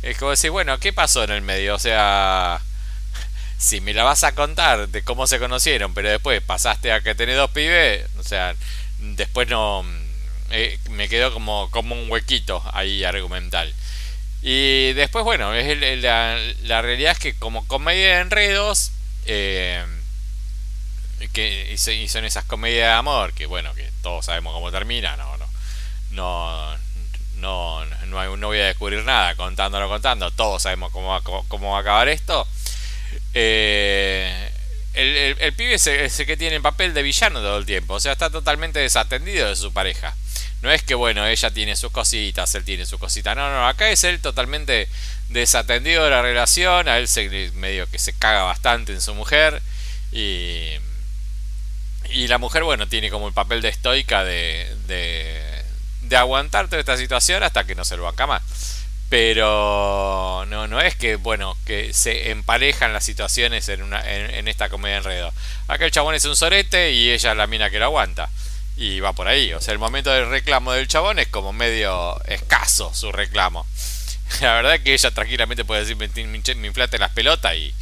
[0.00, 1.74] Es como decir, bueno, ¿qué pasó en el medio?
[1.74, 2.62] O sea,
[3.64, 7.14] si me la vas a contar de cómo se conocieron, pero después pasaste a que
[7.14, 8.54] tenés dos pibes, o sea,
[8.98, 9.84] después no...
[10.50, 13.72] Eh, me quedó como, como un huequito ahí argumental.
[14.42, 18.92] Y después, bueno, es la, la, realidad es que como comedia de enredos,
[19.24, 19.82] eh,
[21.32, 25.46] que, son esas comedias de amor, que bueno, que todos sabemos cómo termina, no, no,
[26.10, 26.76] no,
[27.36, 31.78] no, no, no voy a descubrir nada contándolo, contando, todos sabemos cómo va, cómo, va
[31.78, 32.46] a acabar esto.
[33.34, 34.50] Eh,
[34.94, 38.12] el, pibe es el, que tiene el papel de villano todo el tiempo, o sea,
[38.12, 40.14] está totalmente desatendido de su pareja.
[40.62, 43.36] No es que, bueno, ella tiene sus cositas, él tiene sus cositas.
[43.36, 44.88] No, no, acá es él totalmente
[45.28, 46.88] desatendido de la relación.
[46.88, 49.60] A él se, medio que se caga bastante en su mujer.
[50.10, 50.70] Y,
[52.08, 56.96] y la mujer, bueno, tiene como el papel de estoica de, de, aguantar toda esta
[56.96, 58.42] situación hasta que no se lo banca más.
[59.08, 64.68] Pero no, no es que, bueno, que se emparejan las situaciones en, una, en, esta
[64.68, 65.32] comedia enredo.
[65.68, 68.30] Acá el chabón es un sorete y ella es la mina que lo aguanta.
[68.76, 69.52] Y va por ahí.
[69.52, 73.66] O sea, el momento del reclamo del chabón es como medio escaso su reclamo.
[74.40, 76.08] La verdad es que ella tranquilamente puede decir, me,
[76.54, 77.72] me inflate las pelotas y,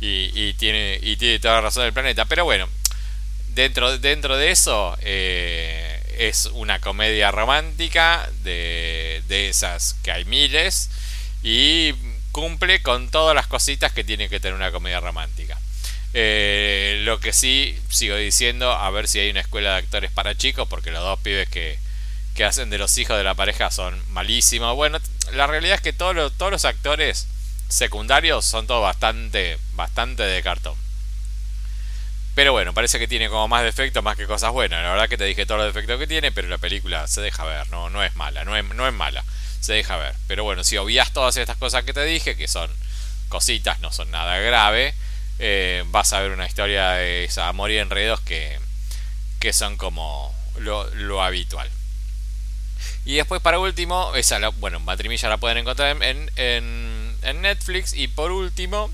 [0.00, 2.24] y, tiene, y tiene toda la razón del planeta.
[2.24, 2.68] Pero bueno,
[3.54, 5.81] dentro, dentro de eso eh,
[6.28, 10.90] es una comedia romántica de, de esas que hay miles
[11.42, 11.94] y
[12.32, 15.58] cumple con todas las cositas que tiene que tener una comedia romántica.
[16.14, 20.36] Eh, lo que sí sigo diciendo, a ver si hay una escuela de actores para
[20.36, 21.78] chicos, porque los dos pibes que,
[22.34, 24.74] que hacen de los hijos de la pareja son malísimos.
[24.76, 24.98] Bueno,
[25.32, 27.26] la realidad es que todos los, todos los actores
[27.68, 30.74] secundarios son todos bastante, bastante de cartón.
[32.34, 34.82] Pero bueno, parece que tiene como más defectos más que cosas buenas.
[34.82, 37.44] La verdad que te dije todos los defectos que tiene, pero la película se deja
[37.44, 39.22] ver, no, no es mala, no es, no es mala,
[39.60, 40.14] se deja ver.
[40.26, 42.70] Pero bueno, si obvias todas estas cosas que te dije, que son
[43.28, 44.94] cositas, no son nada grave,
[45.38, 48.58] eh, vas a ver una historia de esa amor y enredos que,
[49.40, 51.68] que son como lo, habitual.
[53.04, 57.94] Y después para último, esa la, bueno, Matrimilla la pueden encontrar en, en, en, Netflix.
[57.94, 58.90] Y por último,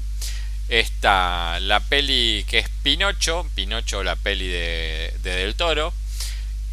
[0.69, 5.93] está la peli que es Pinocho, Pinocho la peli de, de Del Toro.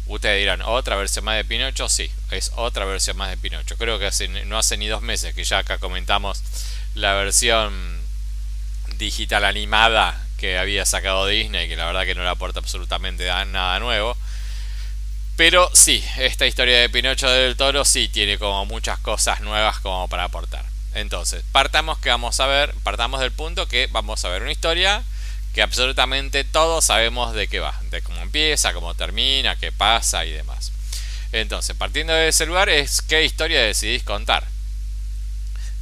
[0.06, 1.88] Ustedes dirán, ¿otra versión más de Pinocho?
[1.88, 3.76] Sí, es otra versión más de Pinocho.
[3.76, 4.10] Creo que
[4.44, 6.42] no hace ni dos meses que ya acá comentamos
[6.94, 8.00] la versión
[8.98, 13.80] digital animada que había sacado Disney, que la verdad que no le aporta absolutamente nada
[13.80, 14.16] nuevo.
[15.36, 20.08] Pero sí, esta historia de Pinocho del Toro sí tiene como muchas cosas nuevas como
[20.08, 20.64] para aportar.
[20.96, 25.04] Entonces, partamos que vamos a ver, partamos del punto que vamos a ver una historia
[25.54, 30.32] que absolutamente todos sabemos de qué va, de cómo empieza, cómo termina, qué pasa y
[30.32, 30.72] demás.
[31.32, 34.46] Entonces, partiendo de ese lugar es qué historia decidís contar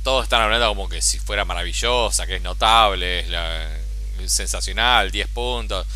[0.04, 5.86] todos están hablando como que si fuera maravillosa, que es notable, es, sensacional, 10 puntos.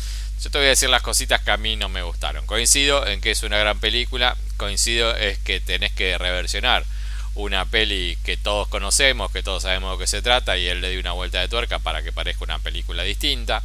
[0.41, 2.45] Yo te voy a decir las cositas que a mí no me gustaron.
[2.47, 6.85] Coincido en que es una gran película, coincido es que tenés que reversionar
[7.35, 10.89] una peli que todos conocemos, que todos sabemos de qué se trata y él le
[10.91, 13.63] dio una vuelta de tuerca para que parezca una película distinta.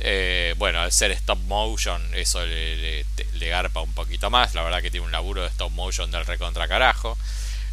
[0.00, 3.04] Eh, bueno, al ser stop motion, eso le,
[3.48, 4.54] garpa un poquito más.
[4.54, 7.16] La verdad que tiene un laburo de stop motion del recontra carajo.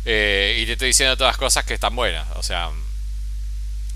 [0.05, 2.27] Eh, y te estoy diciendo todas cosas que están buenas.
[2.35, 2.69] O sea,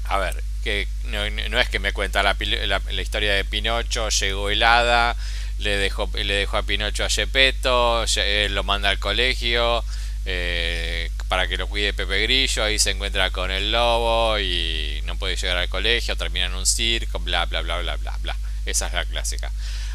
[0.05, 5.15] a ver, que no, es que me cuenta la, la, historia de Pinocho, llegó helada,
[5.59, 8.05] le dejó, le dejó a Pinocho a Gepetto,
[8.49, 9.83] lo manda al colegio
[10.25, 15.17] eh, para que lo cuide Pepe Grillo, ahí se encuentra con el lobo y no
[15.17, 18.35] puede llegar al colegio, termina en un circo, bla, bla, bla, bla, bla, bla.
[18.65, 19.51] Esa es la clásica.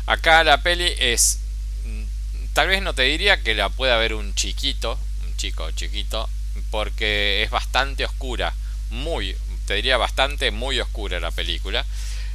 [0.07, 1.41] Acá la peli es,
[1.85, 2.05] mm,
[2.53, 4.99] tal vez no te diría que la pueda ver un chiquito,
[5.37, 6.29] chico, chiquito,
[6.71, 8.55] porque es bastante oscura,
[8.91, 11.85] muy, te diría bastante, muy oscura la película.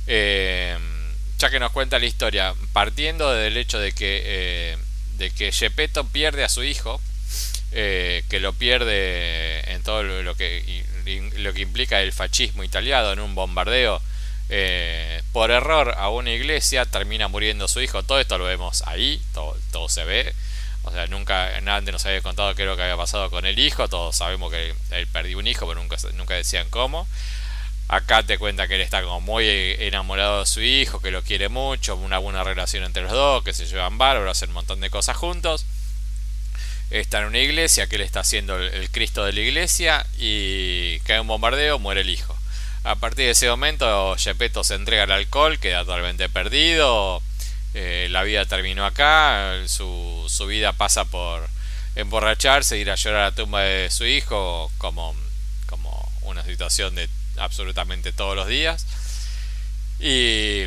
[0.07, 0.77] Eh,
[1.37, 4.77] ya que nos cuenta la historia, partiendo del hecho de que, eh,
[5.17, 7.01] de que Gepetto pierde a su hijo,
[7.75, 10.83] eh, que lo pierde en todo lo que,
[11.37, 14.01] lo que implica el fascismo italiano en un bombardeo
[15.31, 18.03] por error a una iglesia, termina muriendo su hijo.
[18.03, 20.33] Todo esto lo vemos ahí, todo, todo se ve.
[20.83, 23.57] O sea, nunca nadie nos había contado qué es lo que había pasado con el
[23.57, 23.87] hijo.
[23.87, 27.07] Todos sabemos que él perdió un hijo, pero nunca, nunca decían cómo.
[27.87, 29.47] Acá te cuenta que él está como muy
[29.79, 33.53] enamorado de su hijo, que lo quiere mucho, una buena relación entre los dos, que
[33.53, 35.65] se llevan bárbaro, hacen un montón de cosas juntos.
[36.89, 41.19] Está en una iglesia que él está haciendo el, Cristo de la iglesia y cae
[41.19, 42.37] un bombardeo, muere el hijo.
[42.83, 47.21] A partir de ese momento, Gepetto se entrega al alcohol, queda totalmente perdido.
[47.73, 51.49] Eh, la vida terminó acá, su, su vida pasa por
[51.95, 55.15] emborracharse, ir a llorar a la tumba de su hijo, como,
[55.65, 58.85] como una situación de absolutamente todos los días.
[59.99, 60.65] Y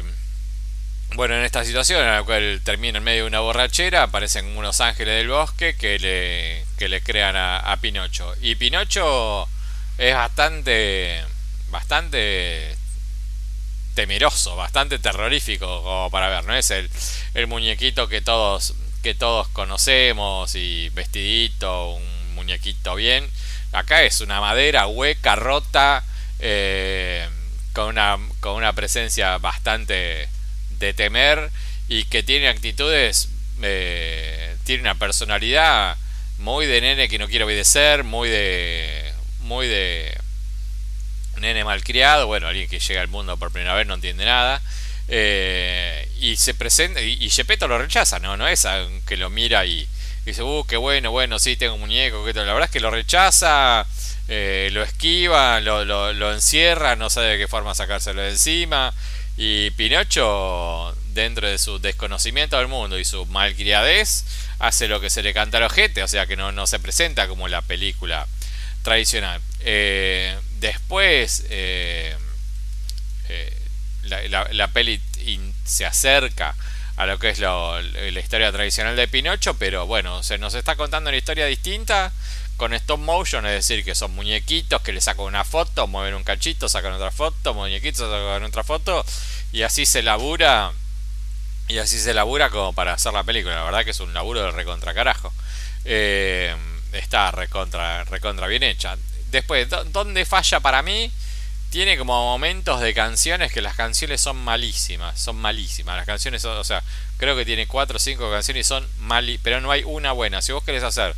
[1.15, 4.81] bueno, en esta situación en la cual termina en medio de una borrachera, aparecen unos
[4.81, 8.35] ángeles del bosque que le, que le crean a, Pinocho.
[8.41, 9.49] Y Pinocho
[9.97, 11.25] es bastante,
[11.71, 12.77] bastante
[13.95, 16.55] temeroso, bastante terrorífico como para ver, ¿no?
[16.55, 16.89] Es el,
[17.35, 23.29] el muñequito que todos, que todos conocemos y vestidito, un muñequito bien.
[23.73, 26.05] Acá es una madera hueca, rota,
[26.39, 27.29] eh,
[27.73, 30.29] con, una, con una presencia bastante
[30.79, 31.51] de temer
[31.89, 33.29] y que tiene actitudes,
[33.63, 35.97] eh, tiene una personalidad
[36.39, 40.17] muy de nene que no quiere obedecer, muy de, muy de
[41.39, 44.63] nene malcriado, bueno, alguien que llega al mundo por primera vez no entiende nada.
[45.09, 48.67] Eh, y se presenta, y, y lo rechaza, no, no es
[49.07, 49.89] que lo mira y,
[50.27, 52.91] dice, uh, qué bueno, bueno, sí, tengo un muñeco, que la verdad es que lo
[52.91, 53.87] rechaza,
[54.29, 58.93] eh, lo esquiva, lo, lo, lo, encierra, no sabe de qué forma sacárselo de encima.
[59.41, 64.25] Y Pinocho, dentro de su desconocimiento del mundo y su malcriadez,
[64.59, 67.29] hace lo que se le canta al ojete, o sea que no, no se presenta
[67.29, 68.27] como la película
[68.83, 69.41] tradicional.
[69.61, 72.17] Eh, después, eh,
[73.29, 73.57] eh,
[74.03, 75.01] la, la, peli
[75.65, 76.57] se acerca
[76.97, 77.81] a lo que es la
[78.21, 82.13] historia tradicional de Pinocho, pero bueno, se nos está contando una historia distinta
[82.59, 86.25] con stop motion, es decir, que son muñequitos que le sacan una foto, mueven un
[86.25, 89.07] cachito, sacan otra foto, muñequitos, sacan otra foto,
[89.53, 90.73] y así se labura,
[91.69, 93.55] y así se labura como para hacer la película.
[93.55, 95.33] La verdad que es un laburo de recontra carajo.
[95.85, 96.55] Eh,
[96.93, 98.97] está recontra, recontra bien hecha.
[99.31, 101.13] Después, ¿dónde falla para mí?
[101.71, 105.97] Tiene como momentos de canciones que las canciones son malísimas, son malísimas.
[105.97, 106.83] Las canciones son, o sea,
[107.19, 110.43] creo que tiene 4 o 5 canciones y son mal, pero no hay una buena.
[110.43, 111.15] Si vos querés hacer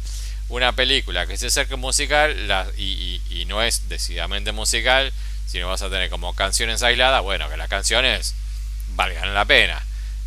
[0.51, 5.13] una película que se acerque musical la, y, y, no es decididamente musical,
[5.47, 8.35] sino vas a tener como canciones aisladas, bueno, que las canciones
[8.89, 9.83] valgan la pena.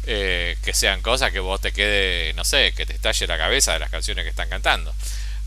[0.06, 3.72] Eh, que sean cosas que vos te quede, no sé, que te estalle la cabeza
[3.72, 4.94] de las canciones que están cantando.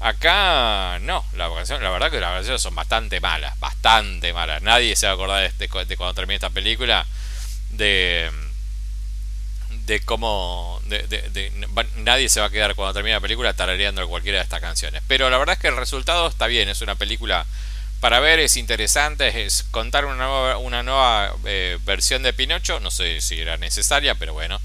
[0.01, 4.62] Acá no, la, canción, la verdad que las canciones son bastante malas, bastante malas.
[4.62, 7.07] Nadie se va a acordar de, de cuando termine esta película
[7.70, 8.31] de
[9.87, 10.80] de cómo
[11.97, 15.03] nadie se va a quedar cuando termine la película tarareando cualquiera de estas canciones.
[15.07, 17.47] Pero la verdad es que el resultado está bien, es una película
[18.01, 22.91] para ver, es interesante, es contar una nueva, una nueva eh, versión de Pinocho, no
[22.91, 24.61] sé si era necesaria, pero bueno,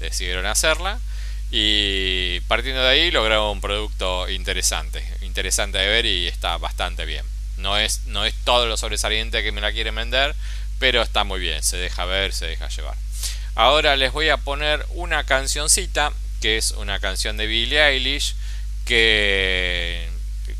[0.00, 0.98] decidieron hacerla.
[1.50, 7.26] Y partiendo de ahí lograron un producto interesante, interesante de ver y está bastante bien.
[7.58, 10.34] No es, no es todo lo sobresaliente que me la quieren vender,
[10.78, 12.96] pero está muy bien, se deja ver, se deja llevar.
[13.54, 18.34] Ahora les voy a poner una cancioncita, que es una canción de Billie Eilish,
[18.86, 20.08] que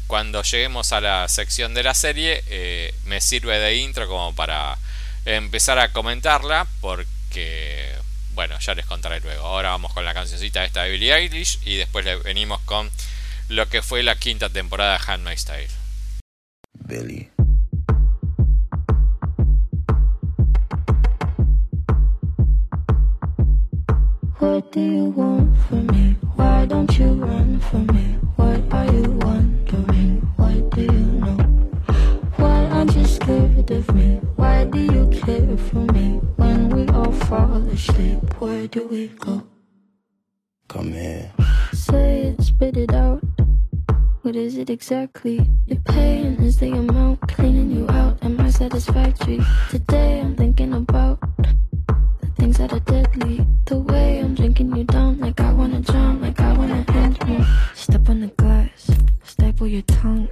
[0.06, 4.76] cuando lleguemos a la sección de la serie eh, me sirve de intro como para
[5.24, 7.94] empezar a comentarla, porque,
[8.34, 9.46] bueno, ya les contaré luego.
[9.46, 12.90] Ahora vamos con la cancioncita esta de Billie Eilish y después le venimos con
[13.48, 15.68] lo que fue la quinta temporada de Handmaid's Tale.
[16.74, 17.31] Billy.
[24.42, 26.16] What do you want from me?
[26.34, 28.18] Why don't you run from me?
[28.34, 30.18] What are you wondering?
[30.34, 31.38] What do you know?
[32.38, 34.16] Why aren't you scared of me?
[34.34, 36.18] Why do you care for me?
[36.34, 39.46] When we all fall asleep, where do we go?
[40.66, 41.30] Come here.
[41.72, 43.22] Say it, spit it out.
[44.22, 45.46] What is it exactly?
[45.68, 48.18] Your pain is the amount cleaning you out.
[48.24, 49.38] Am I satisfactory?
[49.70, 51.20] Today I'm thinking about
[52.42, 53.46] things that are deadly.
[53.66, 57.44] The way I'm drinking you down, like I wanna drown, like I wanna end me.
[57.74, 58.90] Step on the glass,
[59.22, 60.28] staple your tongue.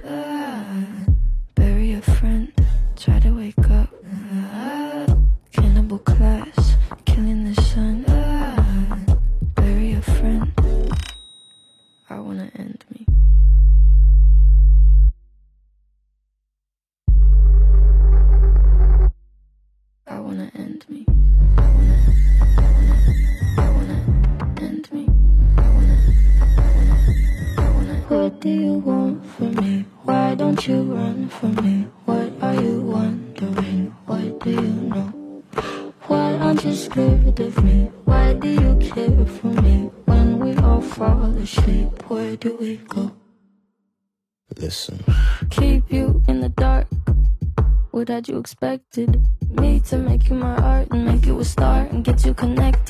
[48.21, 49.19] Had you expected?
[49.49, 52.80] Me to make you my art and make you a star and get you connected.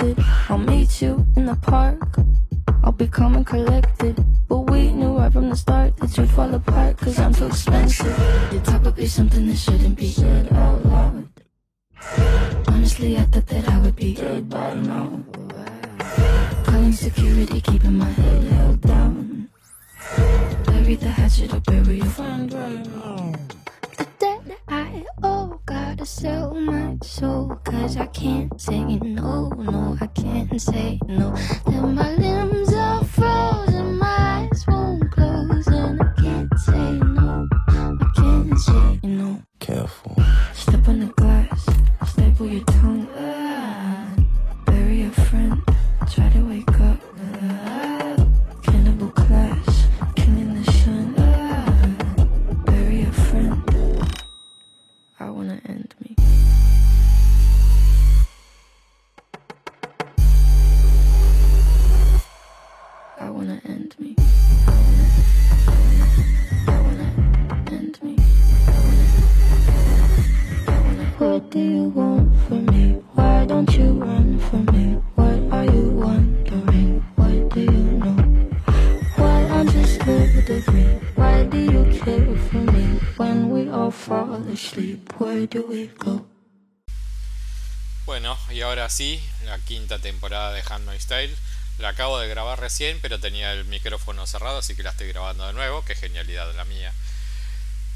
[88.71, 91.35] Ahora sí, la quinta temporada de Handmaid's Tale.
[91.77, 95.45] La acabo de grabar recién, pero tenía el micrófono cerrado, así que la estoy grabando
[95.45, 95.83] de nuevo.
[95.83, 96.93] Qué genialidad la mía.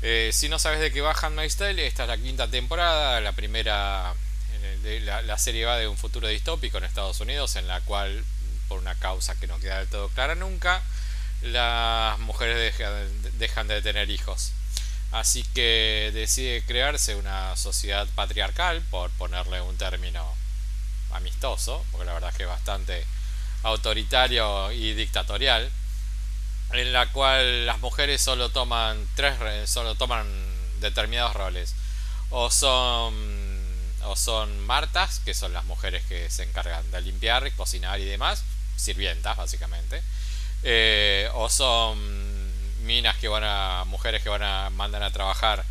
[0.02, 3.22] Eh, si no sabes de qué va Handmaid's Tale, esta es la quinta temporada.
[3.22, 4.14] La primera,
[4.84, 8.26] eh, la, serie va de un futuro distópico en Estados Unidos, en la cual,
[8.68, 10.82] por una causa que no queda del todo clara nunca,
[11.42, 12.76] las mujeres
[13.38, 14.52] dejan de tener hijos.
[15.14, 20.36] Así que decide crearse una sociedad patriarcal, por ponerle un término
[21.16, 23.05] amistoso, porque la verdad es que es bastante
[23.63, 25.72] autoritario y dictatorial,
[26.72, 30.28] en la cual las mujeres solo toman tres, re- solo toman
[30.80, 31.74] determinados roles,
[32.30, 33.13] o son
[34.07, 38.43] o son martas, que son las mujeres que se encargan de limpiar, cocinar y demás,
[38.76, 40.03] sirvientas básicamente,
[40.63, 41.97] eh, o son
[42.86, 45.63] minas que van a mujeres que van a mandan a trabajar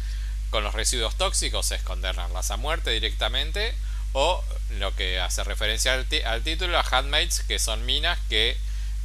[0.51, 3.74] con los residuos tóxicos, esconderlas a muerte directamente,
[4.15, 4.43] o
[4.79, 8.57] lo que hace referencia al, título, a handmaids, que son minas que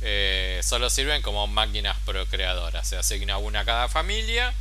[0.02, 2.88] eh, solo sirven como máquinas procreadoras.
[2.88, 4.54] Se asigna una a cada familia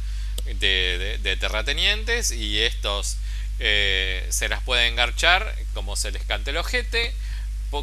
[0.47, 3.19] de, terratenientes y estos
[3.59, 7.15] eh, se las pueden engarchar como se les cante el ojete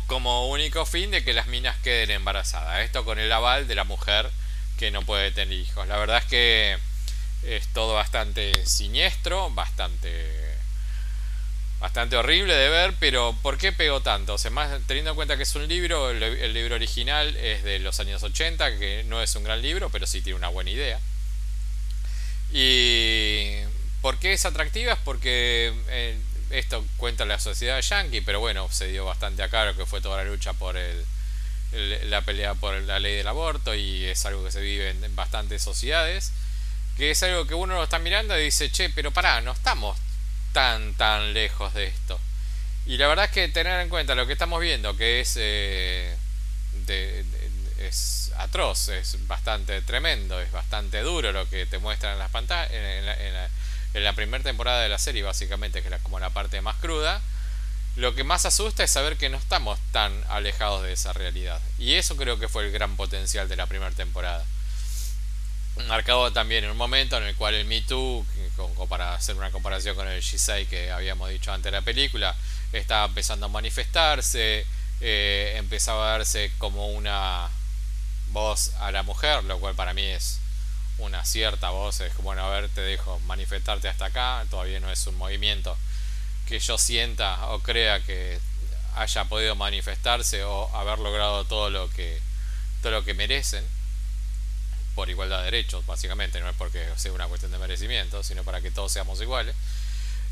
[0.08, 2.84] como único fin de que las minas queden embarazadas.
[2.84, 4.30] Esto con el aval de la mujer
[4.80, 5.88] que no puede tener hijos.
[5.88, 6.78] La verdad es que
[7.44, 10.45] es todo bastante siniestro, bastante
[11.80, 14.36] bastante horrible de ver, pero ¿por qué pegó tanto?
[14.36, 17.80] O sea, más teniendo en cuenta que es un libro, el, libro original es de
[17.80, 21.00] los años 80, que no es un gran libro, pero sí tiene una buena idea.
[22.52, 23.58] Y
[24.02, 24.94] ¿por qué es atractiva?
[24.94, 26.18] Es porque eh,
[26.52, 30.18] esto cuenta la sociedad yankee, pero bueno, se dio bastante acá lo que fue toda
[30.18, 31.06] la lucha por el-
[32.10, 35.14] la pelea por la ley del aborto y es algo que se vive en, en
[35.16, 36.32] bastantes sociedades,
[36.96, 39.98] que es algo que uno lo está mirando y dice, che, pero pará, no estamos
[40.56, 42.18] tan tan lejos de esto.
[42.86, 46.16] Y la verdad es que tener en cuenta lo que estamos viendo, que es eh,
[46.88, 47.26] de-
[47.80, 52.72] es atroz, es bastante tremendo, es bastante duro lo que te muestran en las pantallas,
[52.72, 53.50] en, la,
[53.94, 57.22] en la- primera temporada de la serie, básicamente, que es como la parte más cruda.
[57.98, 61.62] Lo que más asusta es saber que no estamos tan alejados de esa realidad.
[61.80, 64.44] Y eso creo que fue el gran potencial de la primera temporada
[65.88, 68.26] marcado también en un momento en el cual el Me Too,
[68.90, 72.36] para hacer una comparación con el Shisei que habíamos dicho antes de la película,
[72.72, 74.66] estaba empezando a manifestarse,
[75.02, 77.50] eh, empezaba a darse como una
[78.32, 80.40] voz a la mujer, lo cual para mí es
[80.98, 85.06] una cierta voz, es bueno, a ver, te dejo manifestarte hasta acá, todavía no es
[85.08, 85.78] un movimiento
[86.48, 88.40] que yo sienta o crea que
[88.96, 92.22] haya podido manifestarse o haber logrado todo lo que
[92.82, 93.66] todo lo que merecen
[94.96, 98.62] por igualdad de derechos, básicamente, no es porque sea una cuestión de merecimiento, sino para
[98.62, 99.56] que todos seamos iguales.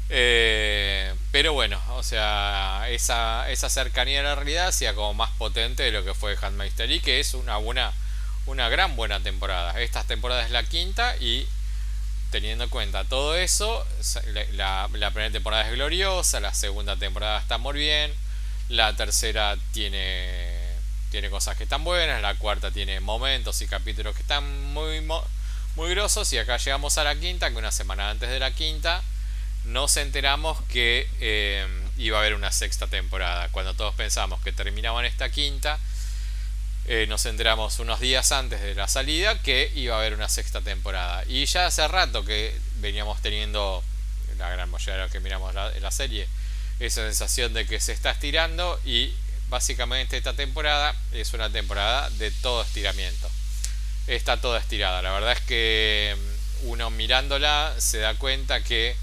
[0.10, 5.84] Eh, pero bueno, o sea, esa, esa cercanía a la realidad sea como más potente
[5.84, 7.92] de lo que fue Handmaid's Tale, que es una buena,
[8.46, 9.80] una gran buena temporada.
[9.82, 11.48] Esta temporada es la quinta y
[12.32, 13.86] teniendo en cuenta todo eso,
[14.54, 18.12] la- la primera temporada es gloriosa, la segunda temporada está muy bien,
[18.70, 20.43] la tercera tiene
[21.14, 25.00] tiene cosas que están buenas, la cuarta tiene momentos y capítulos que están muy,
[25.76, 29.00] muy grosos y acá llegamos a la quinta, que una semana antes de la quinta
[29.64, 33.50] nos enteramos que eh, iba a haber una sexta temporada.
[33.50, 35.78] Cuando todos pensamos que terminaban esta quinta,
[36.86, 40.62] eh, nos enteramos unos días antes de la salida que iba a haber una sexta
[40.62, 41.24] temporada.
[41.28, 43.84] Y ya hace rato que veníamos teniendo,
[44.40, 46.28] la gran mayoría de los que miramos la, la serie,
[46.80, 49.14] esa sensación de que se está estirando y
[49.54, 53.30] básicamente esta temporada es una temporada de todo estiramiento.
[54.08, 55.04] Está toda estirada.
[55.04, 58.96] La verdad es que mm, uno mirándola se da cuenta que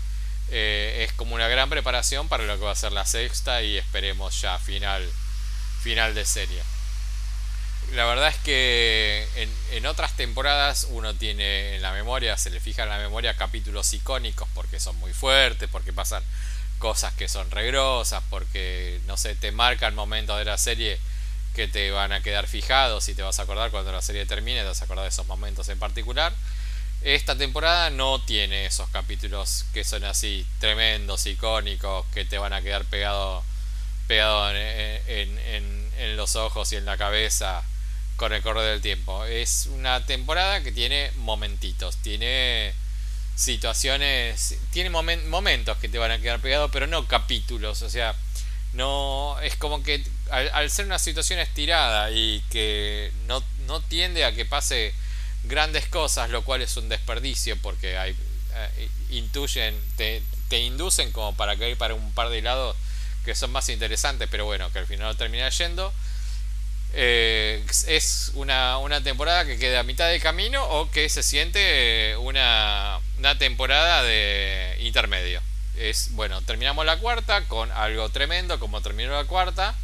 [0.48, 3.78] eh, es como una gran preparación para lo que va a ser la sexta y
[3.78, 5.09] esperemos ya final,
[5.82, 6.62] final de serie.
[7.92, 12.59] La verdad es que en, en, otras temporadas uno tiene en la memoria, se le
[12.59, 16.24] fija en la memoria capítulos icónicos porque son muy fuertes, porque pasan
[16.81, 20.99] cosas que son regrosas, porque no sé, te marcan momentos de la serie
[21.55, 24.62] que te van a quedar fijados y te vas a acordar cuando la serie termine,
[24.62, 26.33] te vas a acordar de esos momentos en particular.
[27.03, 32.62] Esta temporada no tiene esos capítulos que son así tremendos, icónicos, que te van a
[32.62, 33.45] quedar pegado
[34.51, 37.62] en, en, en, los ojos y en la cabeza
[38.16, 39.24] con el correr del tiempo.
[39.24, 42.74] Es una temporada que tiene momentitos, tiene
[43.35, 48.14] situaciones, tiene momentos que te van a quedar pegados, pero no capítulos, o sea,
[48.72, 54.33] no es como que al, ser una situación estirada y que no, no, tiende a
[54.33, 54.95] que pase
[55.45, 58.16] grandes cosas, lo cual es un desperdicio porque hay,
[58.55, 62.76] eh, intuyen, te, te, inducen como para hay para un par de lados
[63.24, 65.93] que son más interesantes, pero bueno, que al final no termina yendo.
[66.93, 72.16] Eh, es una, una, temporada que queda a mitad de camino o que se siente
[72.16, 75.41] una, una temporada de intermedio.
[75.77, 79.75] Es bueno, terminamos la cuarta con algo tremendo como terminó la cuarta.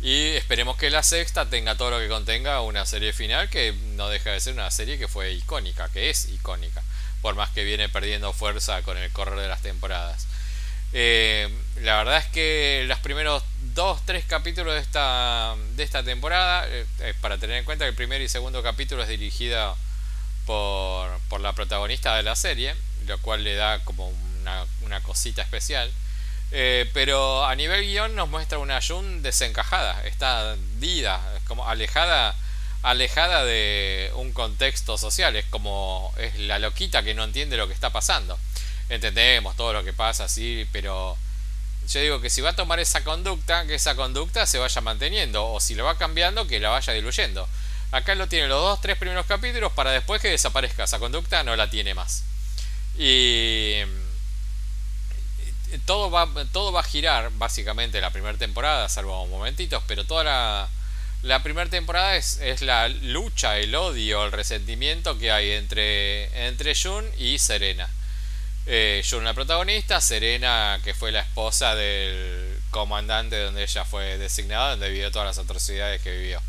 [0.00, 4.08] Y esperemos que la sexta tenga todo lo que contenga una serie final que no
[4.08, 6.82] deja de ser una serie que fue icónica, que es icónica,
[7.20, 10.26] por más que viene perdiendo fuerza con el correr de las temporadas.
[10.92, 11.48] Eh,
[11.80, 13.42] la verdad es que los primeros
[13.74, 17.96] dos, tres capítulos de esta, de esta temporada, eh, para tener en cuenta que el
[17.96, 19.74] primer y segundo capítulo es dirigida
[20.46, 22.74] por, la protagonista de la serie,
[23.06, 25.90] lo cual le da como una, cosita especial.
[26.52, 32.36] Eh, pero a nivel guion nos muestra una Jun desencajada, está dida, como alejada,
[32.82, 37.74] alejada de un contexto social, es como es la loquita que no entiende lo que
[37.74, 38.38] está pasando.
[38.88, 41.16] Entendemos todo lo que pasa, sí, pero
[41.88, 45.46] yo digo que si va a tomar esa conducta, que esa conducta se vaya manteniendo,
[45.46, 47.48] o si lo va cambiando, que la vaya diluyendo.
[47.94, 51.54] Acá lo tiene los dos, tres primeros capítulos para después que desaparezca esa conducta, no
[51.54, 52.24] la tiene más.
[52.98, 53.82] Y
[55.86, 60.68] todo va, todo va a girar básicamente la primera temporada, salvo momentitos, pero toda la,
[61.22, 66.74] la primera temporada es, es, la lucha, el odio, el resentimiento que hay entre, entre
[66.74, 67.88] Jun y Serena.
[68.66, 74.70] Eh, Jun la protagonista, Serena que fue la esposa del comandante donde ella fue designada,
[74.70, 76.40] donde vivió todas las atrocidades que vivió.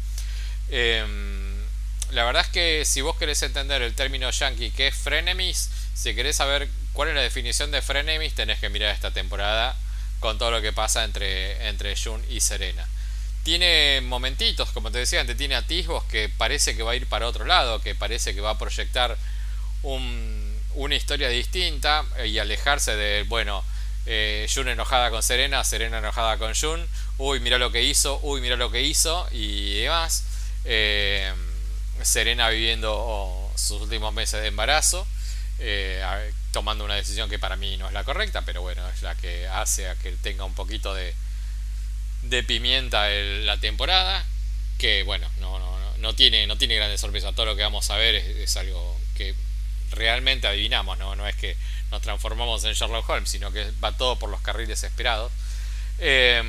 [0.70, 1.56] Em,
[2.12, 6.16] la verdad es que si vos querés entender el término yankee que es frenemies, si
[6.16, 9.76] querés saber cuál es la definición de frenemies, tenés que mirar esta temporada
[10.20, 12.88] con todo lo que pasa entre, entre Jun y Serena.
[13.44, 17.28] Tiene momentitos, como te decía antes, tiene atisbos que parece que va a ir para
[17.28, 19.18] otro lado, que parece que va a proyectar
[19.84, 23.64] un, una historia distinta y alejarse de, bueno,
[24.08, 26.88] eh, Jun enojada con Serena, Serena enojada con Jun,
[27.18, 30.24] uy, mira lo que hizo, uy, mira lo que hizo y demás.
[30.66, 31.34] Eh,
[32.02, 35.08] Serena viviendo sus últimos meses de embarazo,
[35.60, 36.04] eh,
[36.52, 39.48] tomando una decisión que para mí no es la correcta, pero bueno, es la que
[39.48, 41.14] hace a que tenga un poquito de,
[42.24, 44.26] de pimienta la temporada,
[44.78, 47.98] que bueno, no, no, no, tiene, no tiene grandes sorpresas, todo lo que vamos a
[47.98, 49.34] ver es, algo que
[49.92, 51.16] realmente adivinamos, ¿no?
[51.16, 51.56] no es que
[51.92, 55.32] nos transformamos en Sherlock Holmes, sino que va todo por los carriles esperados.
[56.00, 56.44] Eh,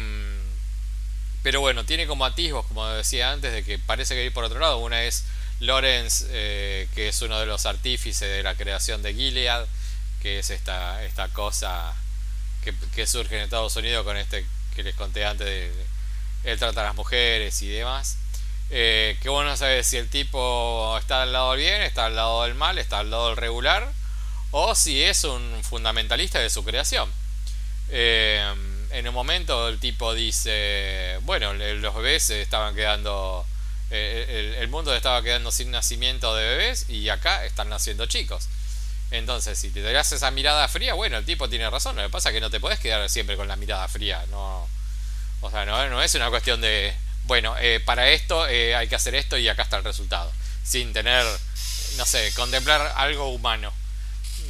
[1.46, 4.58] pero bueno, tiene como atisbos, como decía antes, de que parece que ir por otro
[4.58, 4.78] lado.
[4.78, 5.22] Una es
[5.60, 9.64] Lawrence, eh, que es uno de los artífices de la creación de Gilead,
[10.20, 11.94] que es esta, esta cosa
[12.64, 14.44] que, surge en Estados Unidos con este
[14.74, 15.72] que les conté antes de,
[16.42, 18.18] él trata a las mujeres y demás.
[18.70, 22.42] Eh, que bueno sabe si el tipo está al lado del bien, está al lado
[22.42, 23.92] del mal, está al lado del regular,
[24.50, 27.08] o si es un fundamentalista de su creación.
[27.90, 28.52] Eh,
[28.90, 33.46] en un momento el tipo dice, bueno, los bebés estaban quedando,
[33.90, 38.48] eh, el, mundo estaba quedando sin nacimiento de bebés y acá están naciendo chicos.
[39.10, 41.96] Entonces, si te das esa mirada fría, bueno, el tipo tiene razón.
[41.96, 44.24] Lo que pasa es que no te puedes quedar siempre con la mirada fría.
[44.30, 44.66] No,
[45.40, 46.94] o sea, no, no es una cuestión de
[47.26, 50.32] bueno, eh, para esto eh, hay que hacer esto y acá está el resultado.
[50.62, 51.24] Sin tener,
[51.96, 53.72] no sé, contemplar algo humano.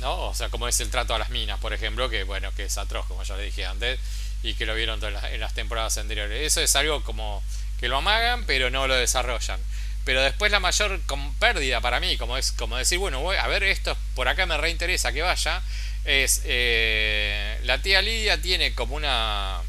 [0.00, 0.26] ¿no?
[0.26, 2.76] O sea, como es el trato a las minas, por ejemplo, que bueno, que es
[2.76, 3.98] atroz, como ya le dije antes,
[4.46, 6.40] y que lo vieron en las temporadas anteriores.
[6.40, 7.42] Eso es algo como
[7.78, 9.60] que lo amagan, pero no lo desarrollan.
[10.04, 11.00] Pero después la mayor
[11.40, 15.12] pérdida para mí, como es como decir, bueno, a ver esto, por acá me reinteresa
[15.12, 15.62] que vaya,
[16.06, 19.60] es eh, la tía Lidia tiene como una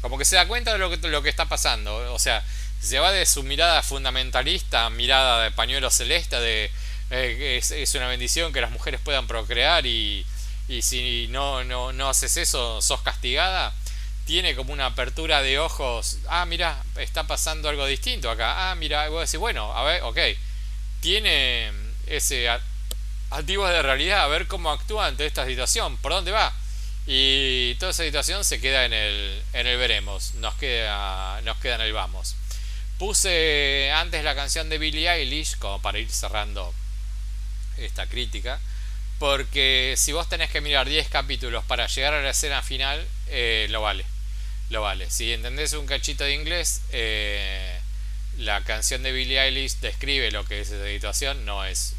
[0.00, 2.42] como que se da cuenta de lo que, lo que está pasando o sea
[2.80, 6.70] se va de su mirada fundamentalista mirada de pañuelo celeste de
[7.10, 10.24] eh, es, es, una bendición que las mujeres puedan procrear y,
[10.68, 13.74] y si no, no, no haces eso sos castigada
[14.24, 19.08] tiene como una apertura de ojos ah mira está pasando algo distinto acá ah mira
[19.08, 20.18] voy a decir bueno a ver ok
[21.00, 21.70] tiene
[22.06, 22.48] ese
[23.30, 26.52] activos de realidad, a ver cómo actúa ante esta situación, por dónde va.
[27.06, 31.74] Y toda esa situación se queda en el, en el veremos, nos queda, nos queda
[31.74, 32.36] en el vamos.
[32.98, 36.72] Puse antes la canción de Billie Eilish, como para ir cerrando
[37.76, 38.60] esta crítica,
[39.18, 43.66] porque si vos tenés que mirar 10 capítulos para llegar a la escena final, eh,
[43.68, 44.04] lo vale.
[44.70, 45.10] Lo vale.
[45.10, 47.78] Si entendés un cachito de inglés, eh,
[48.38, 51.94] la canción de Billie Eilish describe lo que es esa situación, no es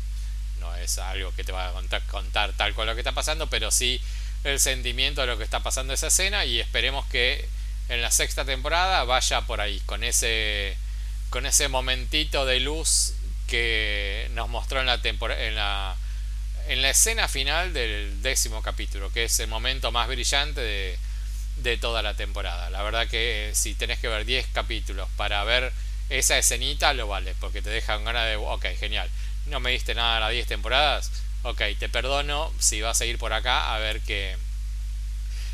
[0.78, 3.72] es algo que te va a contar, contar tal cual lo que está pasando, pero
[3.72, 4.02] sí
[4.44, 7.48] el sentimiento de lo que está pasando esa escena y esperemos que
[7.90, 10.78] en la sexta temporada vaya por ahí, con ese,
[11.30, 13.14] con ese momentito de luz
[13.48, 15.96] que nos mostró en la, en la,
[16.68, 20.98] en la escena final del décimo capítulo, que es el momento más brillante de,
[21.58, 22.70] de toda la temporada.
[22.70, 25.72] La verdad que si tenés que ver 10 capítulos para ver
[26.10, 29.10] esa escenita, lo vale, porque te dejan ganas de, ok, genial
[29.46, 31.12] no me diste nada a las 10 temporadas,
[31.44, 34.38] ok, te perdono si vas a ir por acá a ver qué,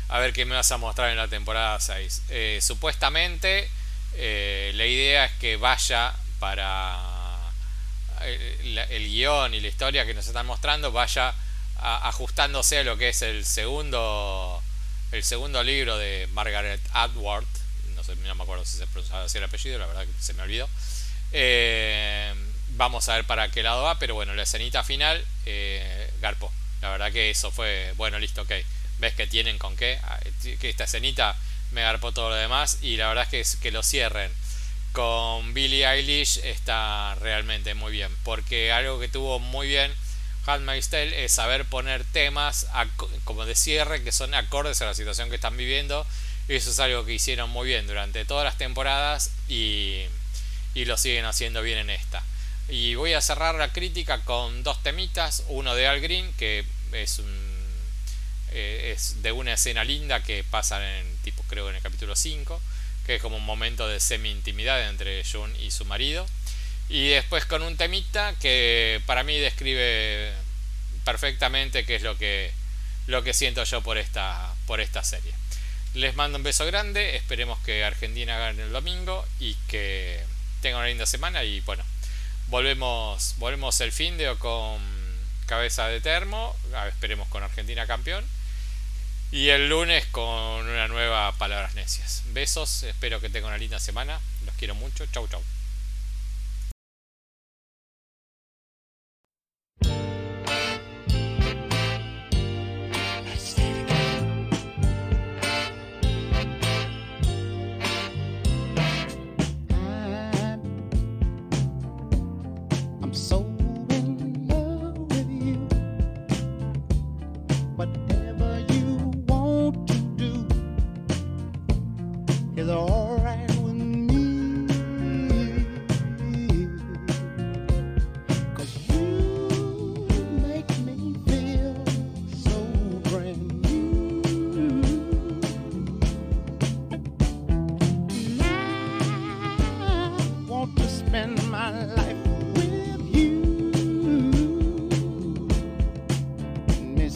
[0.08, 2.22] a ver qué me vas a mostrar en la temporada 6.
[2.30, 3.68] Eh, supuestamente
[4.14, 6.98] eh, la idea es que vaya para
[8.22, 11.34] eh, el, guion y la historia que nos están mostrando vaya
[11.84, 14.62] ajustándose a lo que es el segundo
[15.12, 17.44] el segundo libro de Margaret Atwood
[17.94, 20.34] no sé no me acuerdo si se pronunciaba así el apellido la verdad que se
[20.34, 20.68] me olvidó
[21.32, 22.34] eh,
[22.76, 26.50] Vamos a ver para qué lado va, pero bueno, la escenita final, eh, Garpo.
[26.80, 28.52] La verdad que eso fue, bueno, listo, ok.
[28.98, 29.98] Ves que tienen con qué.
[30.04, 30.18] Ah,
[30.58, 31.36] que esta escenita
[31.72, 32.78] me garpó todo lo demás.
[32.80, 34.32] Y la verdad es que, es que lo cierren
[34.92, 38.14] con Billie Eilish está realmente muy bien.
[38.24, 39.92] Porque algo que tuvo muy bien
[40.46, 42.66] Handmaid's Tale es saber poner temas
[43.24, 46.06] como de cierre que son acordes a la situación que están viviendo.
[46.48, 50.02] Eso es algo que hicieron muy bien durante todas las temporadas y,
[50.74, 52.22] y lo siguen haciendo bien en esta.
[52.68, 55.44] Y voy a cerrar la crítica con dos temitas.
[55.48, 57.52] Uno de Al Green, que es un
[58.54, 62.60] eh, es de una escena linda que pasa en tipo creo en el capítulo 5
[63.06, 66.26] que es como un momento de semi intimidad entre June y su marido
[66.92, 70.32] y después con un temita que para mí describe
[71.04, 72.52] perfectamente qué es lo que
[73.08, 75.32] lo que siento yo por esta por esta serie
[75.94, 80.22] les mando un beso grande esperemos que Argentina gane el domingo y que
[80.60, 81.82] tengan una linda semana y bueno
[82.52, 84.78] Volvemos, volvemos el fin de o con
[85.46, 86.54] cabeza de termo.
[86.86, 88.26] Esperemos con Argentina campeón.
[89.30, 92.22] Y el lunes con una nueva Palabras Necias.
[92.26, 94.20] Besos, espero que tengan una linda semana.
[94.44, 95.06] Los quiero mucho.
[95.06, 95.42] Chau, chau.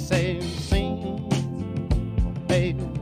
[0.06, 1.28] same scene,
[2.24, 2.95] oh, baby.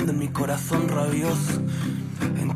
[0.00, 1.60] En mi corazón rabioso.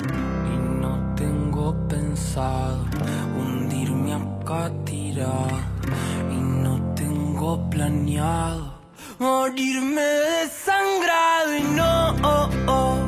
[0.00, 2.84] Y no tengo pensado
[3.36, 5.58] hundirme acá tirado.
[6.30, 8.78] Y no tengo planeado
[9.18, 11.56] morirme desangrado.
[11.56, 12.98] Y no, oh, oh,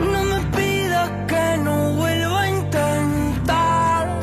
[0.00, 4.20] no me pidas que no vuelva a intentar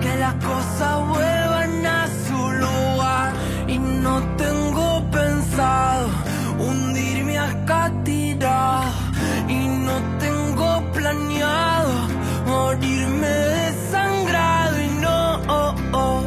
[0.00, 3.32] que las cosas vuelvan a su lugar.
[3.66, 6.08] Y no tengo pensado
[6.58, 7.92] hundirme acá
[12.74, 16.22] morirme desangrado y no, oh, oh,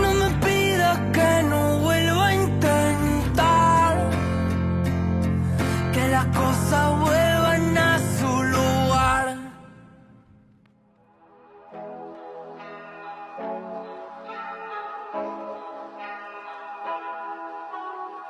[0.00, 4.10] no me pidas que no vuelva a intentar
[5.92, 6.98] que las cosas